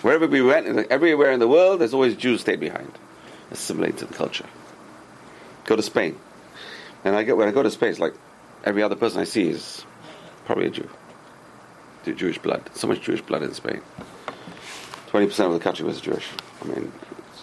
Wherever 0.00 0.26
we 0.26 0.40
went, 0.40 0.90
everywhere 0.90 1.32
in 1.32 1.38
the 1.40 1.48
world, 1.48 1.80
there's 1.80 1.92
always 1.92 2.16
Jews 2.16 2.40
stayed 2.40 2.60
behind, 2.60 2.90
assimilated 3.50 3.98
to 3.98 4.04
the 4.06 4.14
culture. 4.14 4.46
Go 5.66 5.76
to 5.76 5.82
Spain, 5.82 6.18
and 7.04 7.14
I 7.14 7.24
get 7.24 7.36
when 7.36 7.46
I 7.46 7.50
go 7.52 7.62
to 7.62 7.70
Spain, 7.70 7.94
like 7.98 8.14
every 8.64 8.82
other 8.82 8.96
person 8.96 9.20
I 9.20 9.24
see 9.24 9.48
is 9.50 9.84
probably 10.46 10.66
a 10.68 10.70
Jew. 10.70 10.88
The 12.04 12.12
Jewish 12.12 12.38
blood. 12.38 12.70
So 12.74 12.86
much 12.86 13.02
Jewish 13.02 13.20
blood 13.20 13.42
in 13.42 13.52
Spain. 13.52 13.82
Twenty 15.18 15.30
percent 15.30 15.48
of 15.48 15.54
the 15.54 15.64
country 15.64 15.84
was 15.84 16.00
Jewish. 16.00 16.28
I 16.62 16.66
mean, 16.66 16.92
it's- 17.10 17.42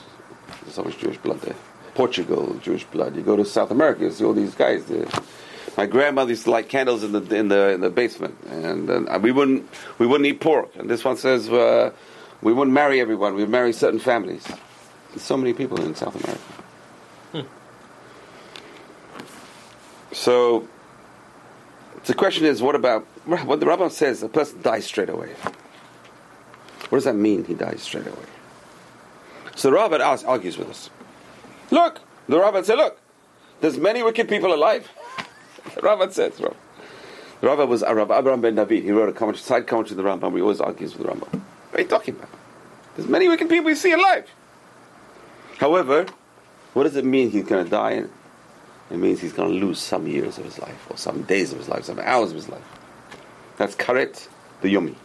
there's 0.62 0.76
so 0.76 0.84
much 0.84 0.98
Jewish 0.98 1.18
blood 1.18 1.42
there. 1.42 1.56
Portugal, 1.94 2.58
Jewish 2.64 2.86
blood. 2.86 3.18
You 3.18 3.22
go 3.22 3.36
to 3.36 3.44
South 3.44 3.70
America, 3.70 4.06
you 4.06 4.12
see 4.12 4.24
all 4.24 4.32
these 4.32 4.56
guys. 4.56 4.86
There. 4.86 5.06
My 5.76 5.86
grandmother 5.86 6.30
used 6.30 6.46
to 6.46 6.52
light 6.52 6.70
candles 6.70 7.04
in 7.04 7.12
the 7.12 7.36
in 7.36 7.50
the 7.50 7.72
in 7.72 7.82
the 7.82 7.90
basement, 7.90 8.38
and, 8.50 8.90
uh, 8.90 9.20
we 9.22 9.34
wouldn't 9.34 9.68
we 10.00 10.08
wouldn't 10.08 10.26
eat 10.26 10.40
pork. 10.40 10.70
And 10.78 10.90
this 10.90 11.04
one 11.04 11.18
says 11.18 11.50
uh, 11.50 11.92
we 12.42 12.54
wouldn't 12.54 12.74
marry 12.74 13.02
everyone. 13.02 13.36
We'd 13.36 13.50
marry 13.50 13.74
certain 13.74 14.00
families. 14.00 14.48
There's 15.10 15.24
so 15.24 15.36
many 15.36 15.52
people 15.52 15.82
in 15.82 15.96
South 15.96 16.16
America. 16.24 17.50
So 20.14 20.66
the 22.06 22.14
question 22.14 22.46
is, 22.46 22.62
what 22.62 22.76
about 22.76 23.04
what 23.26 23.60
the 23.60 23.66
Rambam 23.66 23.92
says? 23.92 24.24
A 24.24 24.30
person 24.30 24.62
dies 24.62 24.86
straight 24.86 25.10
away. 25.10 25.36
What 26.90 26.98
does 26.98 27.06
that 27.06 27.16
mean? 27.16 27.46
He 27.46 27.54
dies 27.54 27.82
straight 27.82 28.08
away. 28.08 28.26
So 29.56 29.72
the 29.72 29.78
Raavad 29.78 30.28
argues 30.28 30.58
with 30.58 30.70
us. 30.70 30.90
Look, 31.72 32.02
the 32.28 32.38
Raavad 32.38 32.66
said, 32.66 32.76
look, 32.76 33.00
there's 33.62 33.78
many 33.78 34.04
wicked 34.04 34.30
people 34.30 34.54
alive. 34.54 34.90
The 35.74 35.82
Raavad 35.82 36.14
says. 36.14 36.38
The 36.38 36.54
Raavad 37.42 37.68
was 37.68 37.82
uh, 37.82 37.94
Rav 37.94 38.12
Abraham 38.12 38.40
ben 38.40 38.54
David. 38.54 38.84
He 38.84 38.92
wrote 38.92 39.20
a 39.20 39.38
side 39.38 39.66
comment 39.66 39.88
to 39.88 39.96
the 39.96 40.04
Rambam. 40.04 40.32
We 40.32 40.42
always 40.42 40.62
argues 40.62 40.96
with 40.96 41.08
the 41.08 41.12
Rambam. 41.12 41.42
What 41.72 41.80
are 41.80 41.82
you 41.82 41.88
talking 41.88 42.16
about? 42.16 42.30
There's 42.96 43.10
many 43.10 43.28
wicked 43.28 43.50
people 43.50 43.72
you 43.72 43.76
see 43.76 43.92
alive. 43.92 44.30
However, 45.58 46.06
what 46.74 46.84
does 46.84 46.96
it 46.96 47.04
mean 47.04 47.32
he's 47.32 47.46
going 47.46 47.64
to 47.66 47.70
die? 47.70 48.04
It 48.92 48.98
means 48.98 49.22
he's 49.22 49.34
going 49.34 49.60
to 49.60 49.66
lose 49.66 49.80
some 49.80 50.08
years 50.08 50.38
of 50.38 50.46
his 50.46 50.60
life, 50.60 50.88
or 50.90 50.98
some 50.98 51.24
days 51.24 51.52
of 51.52 51.58
his 51.58 51.68
life, 51.68 51.86
some 51.86 52.00
hours 52.00 52.30
of 52.30 52.36
his 52.36 52.50
life. 52.50 52.64
That's 53.58 53.76
karet 53.76 54.28
the 54.62 54.74
yomi. 54.74 54.96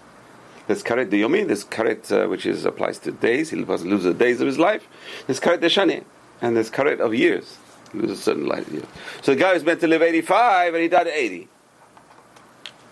There's 0.71 0.85
karet 0.85 1.11
the 1.11 1.23
yomi. 1.23 1.45
There's 1.45 1.65
karet 1.65 2.13
uh, 2.13 2.29
which 2.29 2.47
is 2.47 2.65
applies 2.65 3.01
to 3.01 3.11
days. 3.11 3.51
He 3.51 3.57
loses 3.57 4.05
the 4.05 4.15
days 4.15 4.41
of 4.41 4.47
his 4.47 4.57
life. 4.57 4.87
There's 5.27 5.41
karet 5.41 5.61
the 5.61 5.67
shani, 5.67 6.05
and 6.41 6.55
there's 6.55 6.71
karet 6.71 7.01
of 7.01 7.13
years. 7.13 7.59
He 7.91 7.99
loses 7.99 8.21
a 8.21 8.23
certain 8.23 8.47
life 8.47 8.69
years. 8.69 8.87
So 9.21 9.35
the 9.35 9.41
guy 9.41 9.53
was 9.53 9.65
meant 9.65 9.81
to 9.81 9.89
live 9.89 10.01
85, 10.01 10.75
and 10.75 10.83
he 10.85 10.89
died 10.89 11.09
at 11.09 11.13
80. 11.13 11.49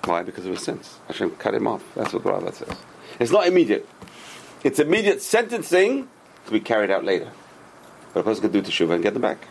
Why? 0.06 0.24
Because 0.24 0.44
of 0.44 0.50
his 0.50 0.62
sins. 0.64 0.98
Hashem 1.06 1.30
cut 1.36 1.54
him 1.54 1.68
off. 1.68 1.84
That's 1.94 2.12
what 2.12 2.24
the 2.24 2.30
Raavad 2.30 2.54
says. 2.54 2.76
It's 3.20 3.30
not 3.30 3.46
immediate. 3.46 3.88
It's 4.64 4.80
immediate 4.80 5.22
sentencing 5.22 6.08
to 6.46 6.50
be 6.50 6.58
carried 6.58 6.90
out 6.90 7.04
later. 7.04 7.30
But 8.12 8.20
a 8.20 8.22
person 8.24 8.42
can 8.42 8.50
do 8.50 8.60
teshuvah 8.60 8.94
and 8.94 9.04
get 9.04 9.12
them 9.12 9.22
back. 9.22 9.46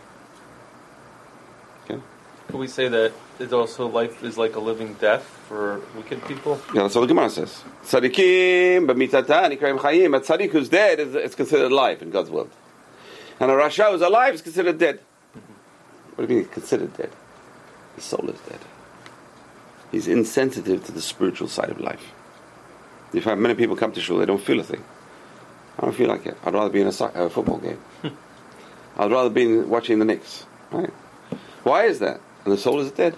Can 2.48 2.58
we 2.58 2.66
say 2.66 2.88
that 2.88 3.12
it's 3.38 3.52
also 3.52 3.86
life 3.88 4.22
is 4.24 4.38
like 4.38 4.56
a 4.56 4.60
living 4.60 4.94
death 4.94 5.22
for 5.48 5.82
wicked 5.94 6.24
people? 6.24 6.60
Yeah, 6.74 6.82
that's 6.82 6.94
what 6.94 7.02
the 7.02 7.06
Gemara 7.08 7.28
says. 7.28 7.62
Tzadikim, 7.84 8.86
b'mitatan, 8.86 9.58
ikram 9.58 9.78
chayim. 9.78 10.16
A 10.16 10.20
tzaddik 10.20 10.50
who's 10.50 10.70
dead 10.70 10.98
is, 10.98 11.14
is 11.14 11.34
considered 11.34 11.70
alive 11.70 12.00
in 12.00 12.10
God's 12.10 12.30
world. 12.30 12.50
And 13.38 13.50
a 13.50 13.54
rasha 13.54 13.92
who's 13.92 14.00
alive 14.00 14.34
is 14.34 14.42
considered 14.42 14.78
dead. 14.78 15.00
What 16.14 16.26
do 16.26 16.34
you 16.34 16.40
mean 16.40 16.48
considered 16.48 16.96
dead? 16.96 17.10
His 17.94 18.04
soul 18.04 18.28
is 18.30 18.40
dead. 18.40 18.60
He's 19.92 20.08
insensitive 20.08 20.84
to 20.86 20.92
the 20.92 21.02
spiritual 21.02 21.48
side 21.48 21.70
of 21.70 21.80
life. 21.80 22.12
You 23.12 23.20
find 23.20 23.40
many 23.40 23.54
people 23.54 23.76
come 23.76 23.92
to 23.92 24.00
shul, 24.00 24.18
they 24.18 24.26
don't 24.26 24.42
feel 24.42 24.60
a 24.60 24.64
thing. 24.64 24.84
I 25.78 25.84
don't 25.84 25.94
feel 25.94 26.08
like 26.08 26.26
it. 26.26 26.36
I'd 26.44 26.54
rather 26.54 26.70
be 26.70 26.80
in 26.80 26.86
a, 26.86 26.92
soc- 26.92 27.14
a 27.14 27.28
football 27.30 27.58
game. 27.58 27.80
I'd 28.96 29.10
rather 29.10 29.30
be 29.30 29.58
watching 29.58 29.98
the 29.98 30.04
Knicks. 30.04 30.44
Right? 30.72 30.90
Why 31.62 31.84
is 31.84 31.98
that? 32.00 32.20
And 32.44 32.52
the 32.52 32.58
soul 32.58 32.80
is 32.80 32.90
dead. 32.90 33.14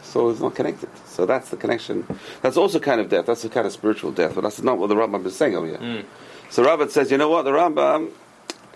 The 0.00 0.06
soul 0.06 0.30
is 0.30 0.40
not 0.40 0.54
connected. 0.54 0.88
So 1.06 1.26
that's 1.26 1.50
the 1.50 1.56
connection. 1.56 2.06
That's 2.42 2.56
also 2.56 2.78
kind 2.78 3.00
of 3.00 3.08
death. 3.08 3.26
That's 3.26 3.44
a 3.44 3.48
kind 3.48 3.66
of 3.66 3.72
spiritual 3.72 4.12
death. 4.12 4.34
But 4.34 4.42
that's 4.42 4.62
not 4.62 4.78
what 4.78 4.88
the 4.88 4.94
Rambam 4.94 5.24
is 5.26 5.36
saying 5.36 5.56
over 5.56 5.66
here. 5.66 5.78
Mm. 5.78 6.04
So 6.50 6.64
Raavad 6.64 6.90
says, 6.90 7.10
you 7.10 7.18
know 7.18 7.28
what? 7.28 7.42
The 7.42 7.50
Rambam, 7.50 8.10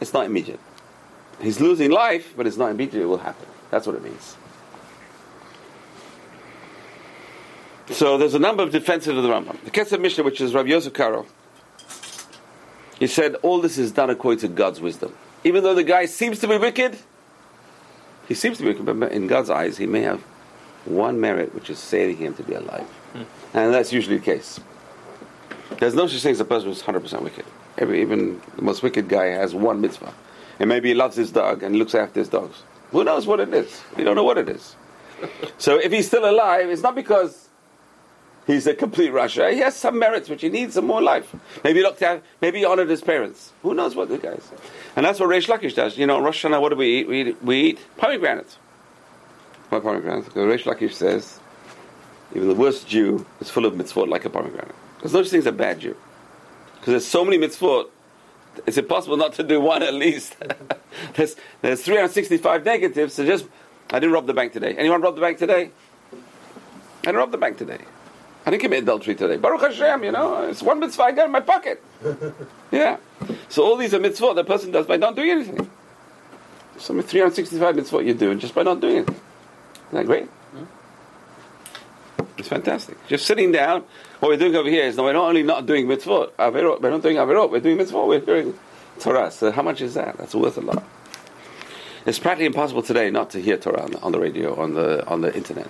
it's 0.01 0.13
not 0.13 0.27
immediate. 0.27 0.61
He's 1.41 1.61
losing 1.61 1.91
life, 1.91 2.35
but 2.37 2.47
it's 2.47 2.57
not 2.57 2.71
immediate. 2.71 3.03
It 3.03 3.07
will 3.07 3.19
happen. 3.19 3.47
That's 3.71 3.87
what 3.87 3.97
it 3.97 4.03
means. 4.03 4.37
So 7.91 8.17
there's 8.17 8.35
a 8.35 8.39
number 8.39 8.63
of 8.63 8.71
defenses 8.71 9.17
of 9.17 9.23
the 9.23 9.29
Rambam. 9.29 9.63
The 9.65 9.71
Kesef 9.71 10.01
Mishnah, 10.01 10.25
which 10.25 10.41
is 10.41 10.55
Rabbi 10.55 10.71
Yosef 10.71 10.93
Karo, 10.93 11.27
he 12.99 13.07
said 13.07 13.35
all 13.43 13.61
this 13.61 13.77
is 13.77 13.93
done 13.93 14.09
according 14.09 14.41
to 14.41 14.49
God's 14.49 14.81
wisdom. 14.81 15.15
Even 15.43 15.63
though 15.63 15.75
the 15.75 15.85
guy 15.85 16.07
seems 16.07 16.39
to 16.39 16.49
be 16.49 16.57
wicked, 16.57 16.99
he 18.29 18.35
seems 18.35 18.59
to 18.59 18.65
be 18.65 18.73
but 18.73 19.13
in 19.13 19.27
God's 19.27 19.51
eyes, 19.51 19.77
he 19.77 19.87
may 19.87 20.03
have 20.03 20.23
one 20.85 21.21
merit, 21.21 21.55
which 21.55 21.71
is 21.71 21.79
saving 21.79 22.17
him 22.19 22.35
to 22.35 22.43
be 22.43 22.55
alive. 22.55 22.87
Hmm. 23.13 23.23
And 23.55 23.75
that's 23.75 23.93
usually 23.93 24.19
the 24.19 24.25
case. 24.25 24.61
There's 25.79 25.95
no 25.95 26.07
such 26.07 26.23
thing 26.23 26.33
as 26.33 26.41
a 26.41 26.45
person 26.45 26.69
who's 26.69 26.83
100% 26.83 27.23
wicked. 27.23 27.45
Every, 27.79 28.03
even 28.03 28.41
the 28.57 28.63
most 28.63 28.83
wicked 28.83 29.09
guy 29.09 29.27
has 29.27 29.55
one 29.55 29.81
mitzvah. 29.81 30.13
And 30.59 30.69
maybe 30.69 30.89
he 30.89 30.95
loves 30.95 31.17
his 31.17 31.33
dog 31.33 31.63
and 31.63 31.77
looks 31.77 31.95
after 31.95 32.21
his 32.21 32.29
dogs. 32.29 32.63
Who 32.93 33.03
knows 33.03 33.27
what 33.27 33.41
it 33.41 33.53
is? 33.53 33.83
We 33.97 34.05
don't 34.05 34.15
know 34.15 34.25
what 34.25 34.39
it 34.39 34.49
is. 34.49 34.77
so 35.59 35.79
if 35.79 35.91
he's 35.91 36.07
still 36.07 36.29
alive, 36.29 36.69
it's 36.71 36.83
not 36.83 36.95
because 36.95 37.44
he's 38.47 38.67
a 38.67 38.75
complete 38.75 39.13
rasha. 39.13 39.53
He 39.53 39.59
has 39.59 39.77
some 39.77 39.99
merits 39.99 40.29
but 40.29 40.41
he 40.41 40.49
needs 40.49 40.75
some 40.75 40.87
more 40.87 41.03
life. 41.03 41.35
Maybe 41.63 41.81
he 41.81 41.85
looked 41.85 42.03
at, 42.03 42.23
maybe 42.41 42.59
he 42.61 42.65
honored 42.65 42.91
his 42.91 43.01
parents. 43.01 43.53
Who 43.63 43.75
knows 43.75 43.95
what 43.95 44.09
the 44.09 44.19
guy 44.19 44.33
is? 44.33 44.51
And 44.97 45.05
that's 45.07 45.21
what 45.21 45.29
Reish 45.29 45.49
Lakish 45.49 45.75
does. 45.75 45.99
You 45.99 46.07
know, 46.07 46.21
Rosh 46.21 46.45
Hashanah, 46.45 46.61
what 46.61 46.71
do 46.71 46.77
we 46.77 47.01
eat? 47.01 47.09
We 47.09 47.21
eat, 47.23 47.43
we 47.43 47.61
eat 47.61 47.79
pomegranates. 47.97 48.57
Why 49.69 49.81
pomegranates? 49.81 50.29
Because 50.29 50.45
Reish 50.45 50.65
Lakish 50.65 50.93
says, 50.93 51.41
even 52.35 52.49
the 52.49 52.55
worst 52.55 52.89
Jew 52.89 53.25
is 53.41 53.51
full 53.51 53.65
of 53.65 53.75
mitzvot 53.75 54.09
like 54.09 54.25
a 54.25 54.31
pomegranate. 54.31 54.75
There's 55.01 55.13
no 55.13 55.23
such 55.23 55.31
thing 55.31 55.41
as 55.41 55.47
a 55.47 55.53
bad 55.53 55.81
Jew. 55.81 55.97
Because 56.75 56.93
there's 56.93 57.07
so 57.07 57.25
many 57.25 57.39
mitzvot, 57.39 57.89
it's 58.67 58.77
impossible 58.77 59.17
not 59.17 59.35
to 59.35 59.43
do 59.43 59.61
one 59.61 59.83
at 59.83 59.95
least. 59.95 60.37
there's, 61.15 61.37
there's 61.63 61.83
365 61.83 62.65
negatives, 62.65 63.15
so 63.15 63.25
just, 63.25 63.47
I 63.91 63.99
didn't 63.99 64.13
rob 64.13 64.27
the 64.27 64.35
bank 64.35 64.53
today. 64.53 64.75
Anyone 64.77 65.01
rob 65.01 65.15
the 65.15 65.21
bank 65.21 65.39
today? 65.39 65.71
I 66.13 67.07
didn't 67.07 67.17
rob 67.17 67.33
the 67.33 67.39
bank 67.39 67.59
today. 67.59 67.79
I 68.47 68.51
didn't 68.51 68.63
commit 68.63 68.83
adultery 68.83 69.15
today. 69.15 69.37
Baruch 69.37 69.63
Hashem, 69.63 70.05
you 70.05 70.13
know, 70.13 70.43
it's 70.45 70.63
one 70.63 70.79
mitzvah 70.79 71.03
I 71.05 71.13
got 71.13 71.27
in 71.27 71.33
my 71.33 71.41
pocket. 71.41 71.83
yeah. 72.71 72.99
So 73.49 73.65
all 73.65 73.77
these 73.77 73.95
are 73.95 73.99
mitzvot 73.99 74.35
the 74.35 74.45
person 74.45 74.71
does 74.71 74.87
by 74.87 74.97
not 74.97 75.17
doing 75.17 75.31
anything. 75.31 75.71
So 76.77 77.01
365 77.01 77.77
mitzvot 77.77 78.05
you 78.05 78.15
do 78.15 78.35
just 78.35 78.55
by 78.55 78.63
not 78.63 78.81
doing 78.81 78.97
anything. 78.97 79.21
Isn't 79.89 79.93
that 79.93 80.07
great? 80.07 80.29
It's 82.37 82.49
fantastic. 82.49 82.99
Just 83.07 83.27
sitting 83.27 83.53
down. 83.53 83.85
What 84.21 84.29
we're 84.29 84.37
doing 84.37 84.55
over 84.57 84.69
here 84.69 84.85
is 84.85 84.97
no, 84.97 85.05
we're 85.05 85.13
not 85.13 85.29
only 85.29 85.43
not 85.43 85.67
doing 85.67 85.87
mitzvot, 85.87 86.33
averot, 86.33 86.83
we're 86.83 86.91
not 86.91 87.03
doing 87.03 87.17
averot, 87.17 87.51
we're 87.51 87.61
doing 87.61 87.79
mitzvot, 87.79 88.07
we're 88.09 88.21
doing 88.21 88.59
Torah. 88.99 89.31
So 89.31 89.51
how 89.53 89.63
much 89.63 89.81
is 89.81 89.95
that? 89.95 90.19
That's 90.19 90.35
worth 90.35 90.59
a 90.59 90.61
lot. 90.61 90.85
It's 92.05 92.19
practically 92.19 92.47
impossible 92.47 92.83
today 92.83 93.11
not 93.11 93.31
to 93.31 93.41
hear 93.41 93.57
Torah 93.57 93.85
on 93.85 93.93
the, 93.93 94.01
on 94.01 94.13
the 94.13 94.21
radio, 94.21 94.55
on 94.61 94.75
the 94.75 95.07
on 95.07 95.23
the 95.23 95.35
internet. 95.35 95.69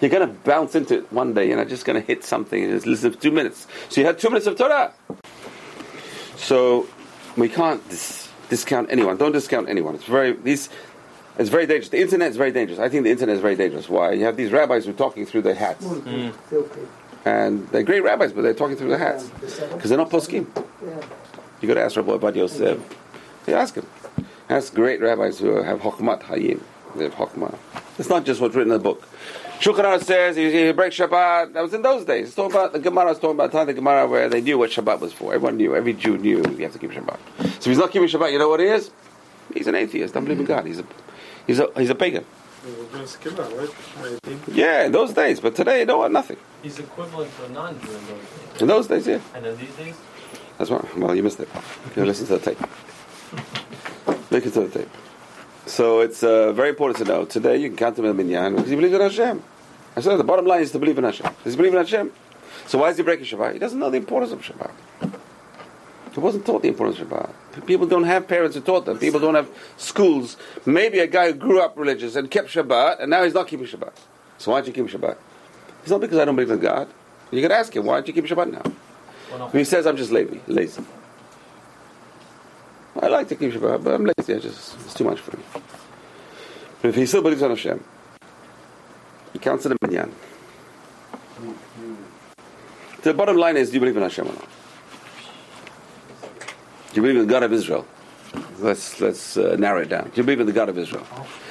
You're 0.00 0.10
going 0.10 0.28
to 0.28 0.32
bounce 0.32 0.74
into 0.74 0.98
it 0.98 1.12
one 1.12 1.34
day, 1.34 1.50
and 1.50 1.60
I'm 1.60 1.68
just 1.68 1.84
going 1.84 2.00
to 2.00 2.06
hit 2.06 2.24
something 2.24 2.62
and 2.62 2.72
just 2.72 2.86
listen 2.86 3.12
for 3.12 3.20
two 3.20 3.32
minutes. 3.32 3.66
So 3.88 4.00
you 4.00 4.06
had 4.06 4.18
two 4.18 4.28
minutes 4.28 4.46
of 4.46 4.56
Torah. 4.56 4.92
So 6.36 6.86
we 7.36 7.48
can't 7.48 7.86
dis- 7.88 8.28
discount 8.48 8.90
anyone. 8.90 9.16
Don't 9.16 9.32
discount 9.32 9.68
anyone. 9.68 9.96
It's 9.96 10.04
very 10.04 10.32
these. 10.32 10.68
It's 11.36 11.50
very 11.50 11.66
dangerous. 11.66 11.90
The 11.90 12.00
internet 12.00 12.30
is 12.30 12.36
very 12.36 12.52
dangerous. 12.52 12.78
I 12.78 12.88
think 12.88 13.04
the 13.04 13.10
internet 13.10 13.36
is 13.36 13.42
very 13.42 13.54
dangerous. 13.54 13.88
Why? 13.88 14.12
You 14.12 14.24
have 14.24 14.36
these 14.36 14.50
rabbis 14.50 14.84
who 14.84 14.90
are 14.90 14.94
talking 14.94 15.24
through 15.26 15.42
their 15.42 15.54
hats. 15.54 15.84
Mm. 15.84 16.32
Mm. 16.32 16.86
And 17.24 17.68
they're 17.68 17.82
great 17.82 18.02
rabbis, 18.02 18.32
but 18.32 18.42
they're 18.42 18.54
talking 18.54 18.76
through 18.76 18.88
their 18.88 18.98
hats. 18.98 19.28
Because 19.28 19.88
they're 19.90 19.98
not 19.98 20.10
poskim. 20.10 20.46
You 21.60 21.68
got 21.68 21.74
to 21.74 21.82
ask 21.82 21.96
Rabbi 21.96 22.12
Abad 22.12 22.36
Yosef. 22.36 22.78
You 23.46 23.54
ask 23.54 23.74
him. 23.74 23.86
Ask 24.48 24.74
great 24.74 25.00
rabbis 25.00 25.38
who 25.38 25.62
have 25.62 25.80
Hokmat 25.80 26.22
Hayim. 26.22 26.62
They 26.96 27.04
have 27.04 27.14
Hokmah. 27.14 27.56
It's 27.98 28.08
not 28.08 28.24
just 28.24 28.40
what's 28.40 28.54
written 28.54 28.72
in 28.72 28.78
the 28.78 28.82
book. 28.82 29.06
Shulchan 29.60 30.02
says 30.04 30.36
he, 30.36 30.66
you 30.66 30.72
break 30.72 30.92
Shabbat. 30.92 31.52
That 31.52 31.62
was 31.62 31.74
in 31.74 31.82
those 31.82 32.04
days. 32.04 32.28
It's 32.28 32.36
talking 32.36 32.52
about 32.54 32.72
the 32.72 32.78
Gemara. 32.78 33.10
It's 33.10 33.18
talking 33.18 33.34
about 33.34 33.50
the 33.50 33.58
time 33.58 33.66
the 33.66 33.74
Gemara 33.74 34.06
where 34.06 34.28
they 34.28 34.40
knew 34.40 34.56
what 34.56 34.70
Shabbat 34.70 35.00
was 35.00 35.12
for. 35.12 35.34
Everyone 35.34 35.56
knew. 35.56 35.74
Every 35.74 35.94
Jew 35.94 36.16
knew 36.16 36.36
you 36.38 36.62
have 36.62 36.72
to 36.72 36.78
keep 36.78 36.92
Shabbat. 36.92 37.18
So 37.38 37.44
if 37.44 37.64
he's 37.64 37.78
not 37.78 37.90
keeping 37.90 38.08
Shabbat, 38.08 38.30
you 38.32 38.38
know 38.38 38.48
what 38.48 38.60
he 38.60 38.66
is? 38.66 38.90
He's 39.52 39.66
an 39.66 39.74
atheist. 39.74 40.14
Doesn't 40.14 40.26
believe 40.26 40.38
in 40.40 40.46
God. 40.46 40.64
He's 40.64 40.78
a 40.78 40.84
he's 41.46 41.58
a 41.58 41.68
he's 41.76 41.90
a 41.90 41.94
pagan. 41.96 42.24
They 42.64 42.70
were 42.72 42.84
doing 42.84 43.04
skilah, 43.04 43.58
right? 43.58 44.14
I 44.14 44.18
think. 44.22 44.42
Yeah, 44.56 44.84
in 44.84 44.92
those 44.92 45.12
days. 45.12 45.40
But 45.40 45.56
today, 45.56 45.84
no 45.84 45.98
one, 45.98 46.12
nothing. 46.12 46.36
He's 46.62 46.78
equivalent 46.78 47.34
to 47.36 47.44
a 47.46 47.48
non-Jew 47.48 47.88
in 47.88 48.06
those 48.06 48.06
days. 48.08 48.60
In 48.62 48.68
those 48.68 48.86
days, 48.86 49.06
yeah. 49.06 49.20
And 49.34 49.46
in 49.46 49.56
these 49.58 49.74
days, 49.74 49.94
That's 50.58 50.70
right. 50.70 50.96
Well, 50.98 51.14
you 51.14 51.22
missed 51.22 51.40
it. 51.40 51.48
You 51.96 52.04
listen 52.04 52.26
to 52.26 52.38
the 52.38 52.54
tape. 52.54 52.58
Listen 54.30 54.52
to 54.52 54.60
the 54.68 54.78
tape. 54.80 54.88
So 55.68 56.00
it's 56.00 56.22
uh, 56.22 56.52
very 56.52 56.70
important 56.70 56.98
to 56.98 57.04
know. 57.04 57.24
Today 57.26 57.58
you 57.58 57.68
can 57.68 57.76
count 57.76 57.98
him 57.98 58.06
in 58.06 58.16
the 58.16 58.22
minyan 58.24 58.56
because 58.56 58.70
you 58.70 58.76
believe 58.76 58.94
in 58.94 59.00
Hashem. 59.00 59.42
I 59.96 60.00
said 60.00 60.16
the 60.16 60.24
bottom 60.24 60.46
line 60.46 60.62
is 60.62 60.72
to 60.72 60.78
believe 60.78 60.96
in 60.98 61.04
Hashem. 61.04 61.30
Does 61.44 61.52
he 61.52 61.56
believe 61.56 61.74
in 61.74 61.78
Hashem? 61.78 62.10
So 62.66 62.78
why 62.78 62.88
is 62.90 62.96
he 62.96 63.02
breaking 63.02 63.26
Shabbat? 63.26 63.52
He 63.52 63.58
doesn't 63.58 63.78
know 63.78 63.90
the 63.90 63.98
importance 63.98 64.32
of 64.32 64.40
Shabbat. 64.40 64.70
He 66.14 66.20
wasn't 66.20 66.46
taught 66.46 66.62
the 66.62 66.68
importance 66.68 66.98
of 66.98 67.08
Shabbat. 67.08 67.66
People 67.66 67.86
don't 67.86 68.04
have 68.04 68.26
parents 68.26 68.56
who 68.56 68.62
taught 68.62 68.86
them. 68.86 68.98
People 68.98 69.20
don't 69.20 69.34
have 69.34 69.48
schools. 69.76 70.36
Maybe 70.64 71.00
a 71.00 71.06
guy 71.06 71.32
who 71.32 71.34
grew 71.38 71.60
up 71.60 71.76
religious 71.76 72.16
and 72.16 72.30
kept 72.30 72.48
Shabbat, 72.48 73.00
and 73.00 73.10
now 73.10 73.24
he's 73.24 73.34
not 73.34 73.46
keeping 73.46 73.66
Shabbat. 73.66 73.92
So 74.38 74.52
why 74.52 74.60
don't 74.60 74.68
you 74.68 74.72
keep 74.72 74.92
Shabbat? 74.92 75.16
It's 75.82 75.90
not 75.90 76.00
because 76.00 76.18
I 76.18 76.24
don't 76.24 76.34
believe 76.34 76.50
in 76.50 76.60
God. 76.60 76.88
You 77.30 77.46
to 77.46 77.54
ask 77.54 77.74
him, 77.76 77.84
why 77.84 77.96
don't 77.96 78.08
you 78.08 78.14
keep 78.14 78.24
Shabbat 78.24 78.52
now? 78.52 78.72
well, 79.30 79.38
no, 79.38 79.48
He 79.48 79.64
says, 79.64 79.86
I'm 79.86 79.96
just 79.96 80.10
lazy. 80.10 80.40
lazy. 80.46 80.82
I 83.00 83.06
like 83.08 83.28
to 83.28 83.36
keep 83.36 83.52
Shabbat, 83.52 83.84
but 83.84 83.94
I'm 83.94 84.04
lazy. 84.04 84.34
I 84.34 84.38
just, 84.38 84.74
it's 84.80 84.94
too 84.94 85.04
much 85.04 85.20
for 85.20 85.36
me. 85.36 85.42
But 86.82 86.88
if 86.88 86.94
he 86.94 87.06
still 87.06 87.22
believes 87.22 87.42
on 87.42 87.50
Hashem, 87.50 87.82
he 89.32 89.38
counts 89.38 89.66
in 89.66 89.72
the 89.72 89.78
minyan. 89.82 90.12
The 93.02 93.14
bottom 93.14 93.36
line 93.36 93.56
is, 93.56 93.68
do 93.68 93.74
you 93.74 93.80
believe 93.80 93.96
in 93.96 94.02
Hashem 94.02 94.26
or 94.26 94.32
not? 94.32 94.48
Do 96.90 96.94
you 96.94 97.02
believe 97.02 97.16
in 97.16 97.26
the 97.26 97.32
God 97.32 97.44
of 97.44 97.52
Israel? 97.52 97.86
Let's, 98.58 99.00
let's 99.00 99.36
uh, 99.36 99.54
narrow 99.58 99.82
it 99.82 99.88
down. 99.88 100.04
Do 100.04 100.16
you 100.16 100.22
believe 100.24 100.40
in 100.40 100.46
the 100.46 100.52
God 100.52 100.68
of 100.68 100.76
Israel? 100.76 101.06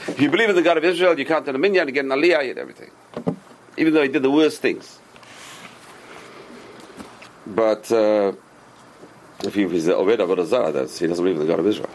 If 0.07 0.19
you 0.19 0.29
believe 0.29 0.49
in 0.49 0.55
the 0.55 0.62
God 0.62 0.77
of 0.77 0.83
Israel, 0.83 1.17
you 1.17 1.25
count 1.25 1.47
in 1.47 1.53
the 1.53 1.60
minyan, 1.60 1.88
you 1.88 1.93
get 1.93 2.03
an 2.03 2.12
aliyah, 2.12 2.43
get 2.43 2.57
everything. 2.57 2.91
Even 3.77 3.93
though 3.93 4.01
he 4.01 4.10
did 4.10 4.23
the 4.23 4.31
worst 4.31 4.62
things. 4.62 4.99
But 7.45 7.89
uh, 7.91 8.33
if 9.43 9.54
he- 9.56 9.63
if 9.63 9.71
he's 9.71 9.86
the 9.86 9.93
Oved 9.93 10.17
Avodah 10.17 10.45
Zarah, 10.45 10.71
that's 10.71 11.00
he 11.00 11.08
doesn't 11.08 11.23
believe 11.23 11.39
in 11.39 11.45
the 11.47 11.52
God 11.52 11.60
of 11.60 11.67
Israel. 11.67 11.89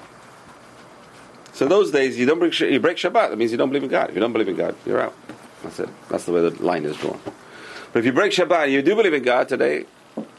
So 1.52 1.66
those 1.66 1.90
days, 1.90 2.18
you 2.18 2.26
don't 2.26 2.38
break, 2.38 2.58
you 2.60 2.80
break 2.80 2.96
Shabbat. 2.96 3.30
That 3.30 3.38
means 3.38 3.52
you 3.52 3.58
don't 3.58 3.68
believe 3.68 3.82
in 3.84 3.90
God. 3.90 4.08
If 4.08 4.14
you 4.14 4.20
don't 4.20 4.32
believe 4.32 4.48
in 4.48 4.56
God, 4.56 4.74
you're 4.86 5.00
out. 5.00 5.14
That's 5.62 5.80
it. 5.80 5.88
That's 6.08 6.24
the 6.24 6.32
way 6.32 6.40
the 6.48 6.62
line 6.62 6.84
is 6.84 6.96
drawn. 6.96 7.20
But 7.92 7.98
if 8.00 8.06
you 8.06 8.12
break 8.12 8.32
Shabbat, 8.32 8.70
you 8.70 8.80
do 8.82 8.96
believe 8.96 9.12
in 9.14 9.22
God 9.22 9.48
today. 9.48 9.84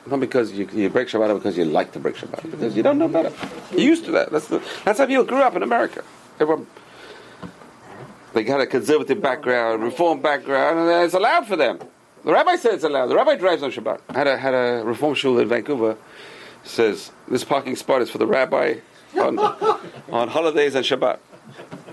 Not 0.06 0.20
because 0.20 0.52
you, 0.52 0.68
you 0.74 0.90
break 0.90 1.08
Shabbat, 1.08 1.34
because 1.36 1.58
you 1.58 1.66
like 1.66 1.92
to 1.94 2.00
break 2.00 2.16
Shabbat, 2.16 2.50
because 2.52 2.76
you 2.76 2.84
don't 2.84 2.98
know 2.98 3.08
better. 3.08 3.32
You're 3.72 3.82
used 3.82 4.06
to 4.06 4.12
that. 4.12 4.32
That's 4.32 4.48
the, 4.48 4.62
that's 4.84 5.00
how 5.00 5.06
people 5.06 5.24
grew 5.24 5.38
up 5.42 5.56
in 5.56 5.64
America. 5.64 6.04
Everyone, 6.40 6.68
they 8.34 8.44
got 8.44 8.60
a 8.60 8.66
conservative 8.68 9.22
background, 9.22 9.82
reform 9.84 10.20
background, 10.22 10.80
and 10.80 11.04
it's 11.06 11.14
allowed 11.14 11.48
for 11.48 11.56
them. 11.56 11.80
The 12.26 12.32
rabbi 12.34 12.56
said 12.56 12.74
it's 12.74 12.84
allowed. 12.84 13.08
The 13.08 13.16
rabbi 13.16 13.36
drives 13.36 13.64
on 13.64 13.72
Shabbat. 13.72 14.02
I 14.10 14.18
had 14.18 14.28
a, 14.28 14.38
had 14.38 14.54
a 14.54 14.84
reform 14.84 15.14
shul 15.14 15.40
in 15.40 15.48
Vancouver. 15.48 15.96
Says 16.64 17.12
this 17.28 17.44
parking 17.44 17.76
spot 17.76 18.02
is 18.02 18.10
for 18.10 18.18
the 18.18 18.28
rabbi 18.28 18.76
on, 19.16 19.38
on 20.10 20.28
holidays 20.28 20.76
and 20.76 20.86
Shabbat. 20.86 21.20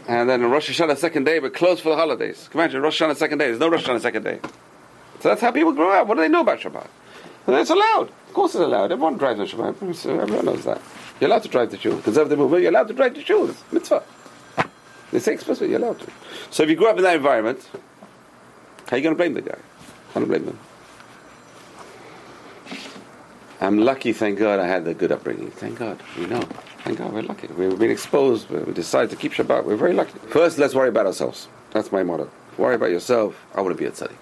And 0.09 0.28
then 0.28 0.42
Rosh 0.50 0.70
Hashanah 0.70 0.96
second 0.96 1.24
day, 1.24 1.38
but 1.38 1.54
closed 1.54 1.83
for 1.83 1.90
the 1.90 1.96
holidays. 1.96 2.48
Can 2.50 2.59
you 2.59 2.64
imagine 2.64 2.83
Rosh 2.83 3.00
Hashanah 3.00 3.16
second 3.16 3.38
day. 3.38 3.46
There's 3.46 3.61
no 3.61 3.68
Rosh 3.68 3.87
Hashanah 3.87 4.00
second 4.00 4.22
day. 4.24 4.40
So 5.20 5.28
that's 5.28 5.40
how 5.40 5.50
people 5.50 5.72
grow 5.72 5.92
up. 5.92 6.06
What 6.06 6.14
do 6.14 6.22
they 6.22 6.28
know 6.28 6.40
about 6.40 6.61
Shabbat? 6.61 6.87
And 7.46 7.56
it's 7.56 7.70
allowed. 7.70 8.09
Of 8.28 8.35
course 8.35 8.54
it's 8.54 8.62
allowed. 8.62 8.92
Everyone 8.92 9.16
drives 9.18 9.40
on 9.40 9.46
Shabbat. 9.46 10.20
Everyone 10.20 10.46
knows 10.46 10.64
that. 10.64 10.80
You're 11.20 11.28
allowed 11.28 11.42
to 11.42 11.48
drive 11.48 11.70
to 11.70 11.76
shul. 11.76 12.00
Conservative 12.00 12.38
movement, 12.38 12.62
you're 12.62 12.72
allowed 12.72 12.88
to 12.88 12.94
drive 12.94 13.14
the 13.14 13.22
shul. 13.22 13.50
It's 13.50 13.62
mitzvah. 13.72 14.02
They 15.12 15.18
say 15.18 15.35
explicitly 15.35 15.70
you're 15.70 15.80
allowed 15.80 15.98
to. 16.00 16.06
So 16.50 16.62
if 16.62 16.70
you 16.70 16.76
grew 16.76 16.88
up 16.88 16.96
in 16.96 17.02
that 17.02 17.16
environment, 17.16 17.68
how 18.87 18.94
are 18.94 18.96
you 18.96 19.02
going 19.02 19.14
to 19.14 19.18
blame 19.18 19.35
the 19.35 19.42
guy? 19.42 19.59
I 20.14 20.18
don't 20.18 20.28
blame 20.28 20.46
them. 20.46 20.59
I'm 23.62 23.79
lucky, 23.79 24.14
thank 24.14 24.38
God, 24.38 24.59
I 24.59 24.66
had 24.66 24.87
the 24.87 24.94
good 24.94 25.12
upbringing. 25.12 25.51
Thank 25.51 25.79
God, 25.79 26.03
we 26.18 26.27
know. 26.27 26.40
Thank 26.85 26.99
God, 26.99 27.12
we're 27.12 27.23
lucky. 27.23 27.46
We've 27.49 27.79
been 27.79 27.90
exposed. 27.90 28.49
We 28.49 28.73
decided 28.73 29.11
to 29.11 29.16
keep 29.16 29.33
Shabbat. 29.33 29.64
We're 29.64 29.77
very 29.77 29.92
lucky. 29.92 30.18
First, 30.29 30.57
let's 30.57 30.75
worry 30.75 30.88
about 30.88 31.05
ourselves. 31.05 31.46
That's 31.73 31.92
my 31.92 32.03
motto. 32.03 32.31
Worry 32.57 32.77
about 32.77 32.90
yourself. 32.90 33.37
I 33.55 33.61
want 33.61 33.77
to 33.77 33.79
be 33.79 33.87
a 33.87 33.90
tzaddik. 33.90 34.16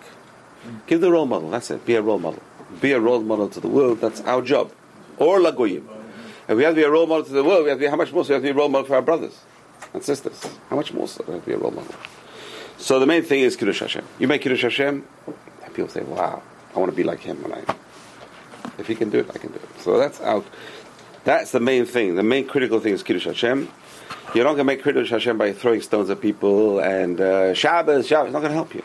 Give 0.87 1.01
the 1.01 1.11
role 1.11 1.27
model. 1.27 1.51
That's 1.51 1.71
it. 1.71 1.87
Be 1.87 1.95
a 1.95 2.03
role 2.03 2.19
model. 2.19 2.43
Be 2.81 2.93
a 2.93 3.01
role 3.01 3.21
model 3.21 3.49
to 3.49 3.61
the 3.61 3.69
world. 3.69 4.01
That's 4.01 4.21
our 4.23 4.43
job. 4.43 4.73
Or 5.19 5.39
lagoyim. 5.39 5.85
If 6.49 6.57
we 6.57 6.65
have 6.65 6.75
to 6.75 6.81
be 6.81 6.85
a 6.85 6.91
role 6.91 7.07
model 7.07 7.25
to 7.25 7.33
the 7.33 7.45
world, 7.45 7.65
we 7.65 7.71
have 7.71 7.79
to 7.79 7.85
be, 7.85 7.89
how 7.89 7.97
much 7.97 8.13
more 8.13 8.25
so 8.25 8.31
we 8.31 8.35
have 8.35 8.43
to 8.43 8.47
be 8.47 8.51
a 8.51 8.55
role 8.55 8.69
model 8.69 8.87
for 8.87 8.97
our 8.97 9.03
brothers 9.03 9.39
and 9.95 10.03
sisters? 10.03 10.49
How 10.69 10.77
much 10.77 10.93
more 10.93 11.07
so 11.07 11.25
we 11.27 11.35
have 11.35 11.45
to 11.45 11.47
be 11.47 11.55
a 11.55 11.59
role 11.59 11.71
model? 11.71 11.95
So 12.77 12.99
the 12.99 13.07
main 13.07 13.23
thing 13.23 13.41
is 13.41 13.57
Kiddush 13.57 13.81
Hashem. 13.81 14.05
You 14.19 14.29
make 14.29 14.43
Kiddush 14.43 14.63
Hashem, 14.63 15.07
and 15.65 15.75
people 15.75 15.89
say, 15.89 16.03
wow, 16.03 16.43
I 16.75 16.79
want 16.79 16.91
to 16.91 16.97
be 16.97 17.05
like 17.05 17.21
him 17.21 17.43
when 17.43 17.53
I 17.53 17.63
if 18.79 18.87
he 18.87 18.95
can 18.95 19.11
do 19.11 19.19
it, 19.19 19.31
I 19.35 19.39
can 19.39 19.51
do 19.51 19.59
it. 19.59 19.81
So 19.81 19.99
that's 19.99 20.21
out. 20.21 20.47
That's 21.25 21.51
the 21.51 21.61
main 21.61 21.85
thing. 21.85 22.15
The 22.15 22.23
main 22.23 22.47
critical 22.47 22.81
thing 22.81 22.95
is 22.95 23.03
Kiddush 23.03 23.25
Hashem. 23.25 23.69
You're 24.35 24.45
not 24.45 24.51
going 24.51 24.59
to 24.59 24.65
make 24.65 24.83
Kiddush 24.83 25.11
Hashem 25.11 25.39
by 25.39 25.53
throwing 25.53 25.81
stones 25.81 26.11
at 26.11 26.21
people 26.21 26.81
and 26.81 27.21
uh, 27.21 27.55
Shabbos, 27.55 28.07
Shabbos. 28.07 28.29
It's 28.29 28.33
not 28.33 28.41
going 28.41 28.51
to 28.51 28.55
help 28.55 28.75
you. 28.75 28.83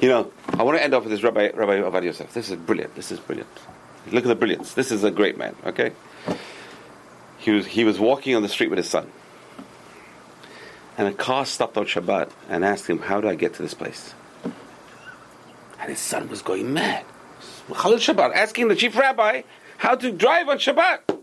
you 0.00 0.08
know, 0.08 0.30
I 0.48 0.62
want 0.62 0.78
to 0.78 0.84
end 0.84 0.94
off 0.94 1.02
with 1.02 1.12
this 1.12 1.22
Rabbi, 1.22 1.50
Rabbi 1.54 1.80
Avad 1.80 2.04
Yosef. 2.04 2.32
This 2.32 2.50
is 2.50 2.56
brilliant. 2.56 2.94
This 2.94 3.10
is 3.10 3.20
brilliant. 3.20 3.48
Look 4.10 4.24
at 4.24 4.28
the 4.28 4.34
brilliance. 4.34 4.74
This 4.74 4.92
is 4.92 5.02
a 5.02 5.10
great 5.10 5.38
man, 5.38 5.56
okay? 5.64 5.92
He 7.38 7.50
was, 7.50 7.66
he 7.66 7.84
was 7.84 7.98
walking 7.98 8.34
on 8.36 8.42
the 8.42 8.48
street 8.48 8.70
with 8.70 8.76
his 8.76 8.88
son. 8.88 9.10
And 10.96 11.08
a 11.08 11.12
car 11.12 11.44
stopped 11.44 11.76
on 11.76 11.86
Shabbat 11.86 12.30
and 12.48 12.64
asked 12.64 12.86
him, 12.86 12.98
How 13.00 13.20
do 13.20 13.28
I 13.28 13.34
get 13.34 13.54
to 13.54 13.62
this 13.62 13.74
place? 13.74 14.14
And 15.80 15.90
his 15.90 15.98
son 15.98 16.28
was 16.28 16.40
going 16.40 16.72
mad. 16.72 17.04
Chillul 17.68 17.96
Shabbat, 17.96 18.34
asking 18.34 18.68
the 18.68 18.76
chief 18.76 18.96
rabbi 18.96 19.42
how 19.78 19.94
to 19.94 20.12
drive 20.12 20.48
on 20.48 20.58
Shabbat. 20.58 21.00
And 21.08 21.18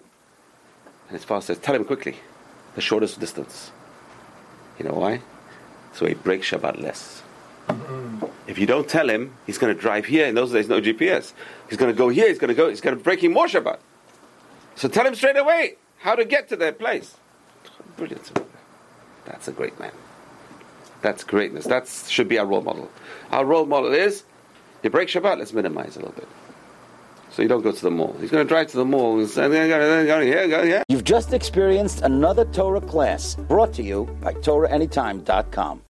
his 1.10 1.24
father 1.24 1.46
says, 1.46 1.60
Tell 1.60 1.76
him 1.76 1.86
quickly, 1.86 2.18
the 2.76 2.82
shortest 2.82 3.20
distance. 3.20 3.72
You 4.80 4.86
know 4.86 4.94
why? 4.96 5.22
So 5.94 6.06
he 6.06 6.14
breaks 6.14 6.50
Shabbat 6.50 6.82
less. 6.82 7.24
If 8.48 8.58
you 8.58 8.66
don't 8.66 8.88
tell 8.90 9.10
him, 9.10 9.34
he's 9.46 9.58
going 9.58 9.74
to 9.74 9.80
drive 9.80 10.06
here. 10.06 10.26
In 10.26 10.36
those 10.36 10.52
days, 10.52 10.68
no 10.68 10.82
GPS. 10.82 11.34
He's 11.70 11.78
going 11.78 11.92
to 11.92 11.98
go 11.98 12.10
here. 12.10 12.28
He's 12.28 12.40
going 12.40 12.50
to 12.50 12.56
go. 12.56 12.70
He's 12.70 12.82
going 12.82 12.98
to 12.98 13.04
break 13.04 13.24
him 13.24 13.34
more 13.34 13.48
Shabbat. 13.48 13.80
So 14.76 14.88
tell 14.88 15.06
him 15.06 15.16
straight 15.16 15.38
away 15.38 15.76
how 16.00 16.16
to 16.16 16.26
get 16.26 16.50
to 16.50 16.56
that 16.58 16.80
place. 16.80 17.16
Brilliant. 17.98 18.32
That's 19.26 19.48
a 19.48 19.52
great 19.52 19.80
man. 19.80 19.92
That's 21.02 21.24
greatness. 21.24 21.66
That 21.66 21.88
should 21.88 22.28
be 22.28 22.38
our 22.38 22.46
role 22.46 22.62
model. 22.62 22.90
Our 23.32 23.46
role 23.46 23.66
model 23.66 23.94
is 23.94 24.24
you 24.84 24.90
break 24.90 25.10
Shabbat, 25.10 25.38
let's 25.40 25.54
minimize 25.54 25.96
a 25.96 26.00
little 26.00 26.14
bit. 26.14 26.28
So 27.32 27.42
you 27.42 27.48
don't 27.48 27.62
go 27.62 27.72
to 27.72 27.82
the 27.82 27.92
mall. 27.92 28.16
He's 28.20 28.30
going 28.30 28.46
to 28.46 28.48
drive 28.48 28.68
to 28.72 28.78
the 28.78 28.86
mall 28.86 29.18
and 29.18 29.30
say, 29.30 29.50
"Here, 29.50 30.48
go 30.50 30.66
here." 30.66 30.84
You've 30.90 31.06
just 31.06 31.32
experienced 31.34 32.02
another 32.02 32.44
Torah 32.46 32.82
class 32.82 33.36
brought 33.36 33.74
to 33.76 33.84
you 33.84 34.06
by 34.22 34.34
TorahAnytime.com. 34.34 35.80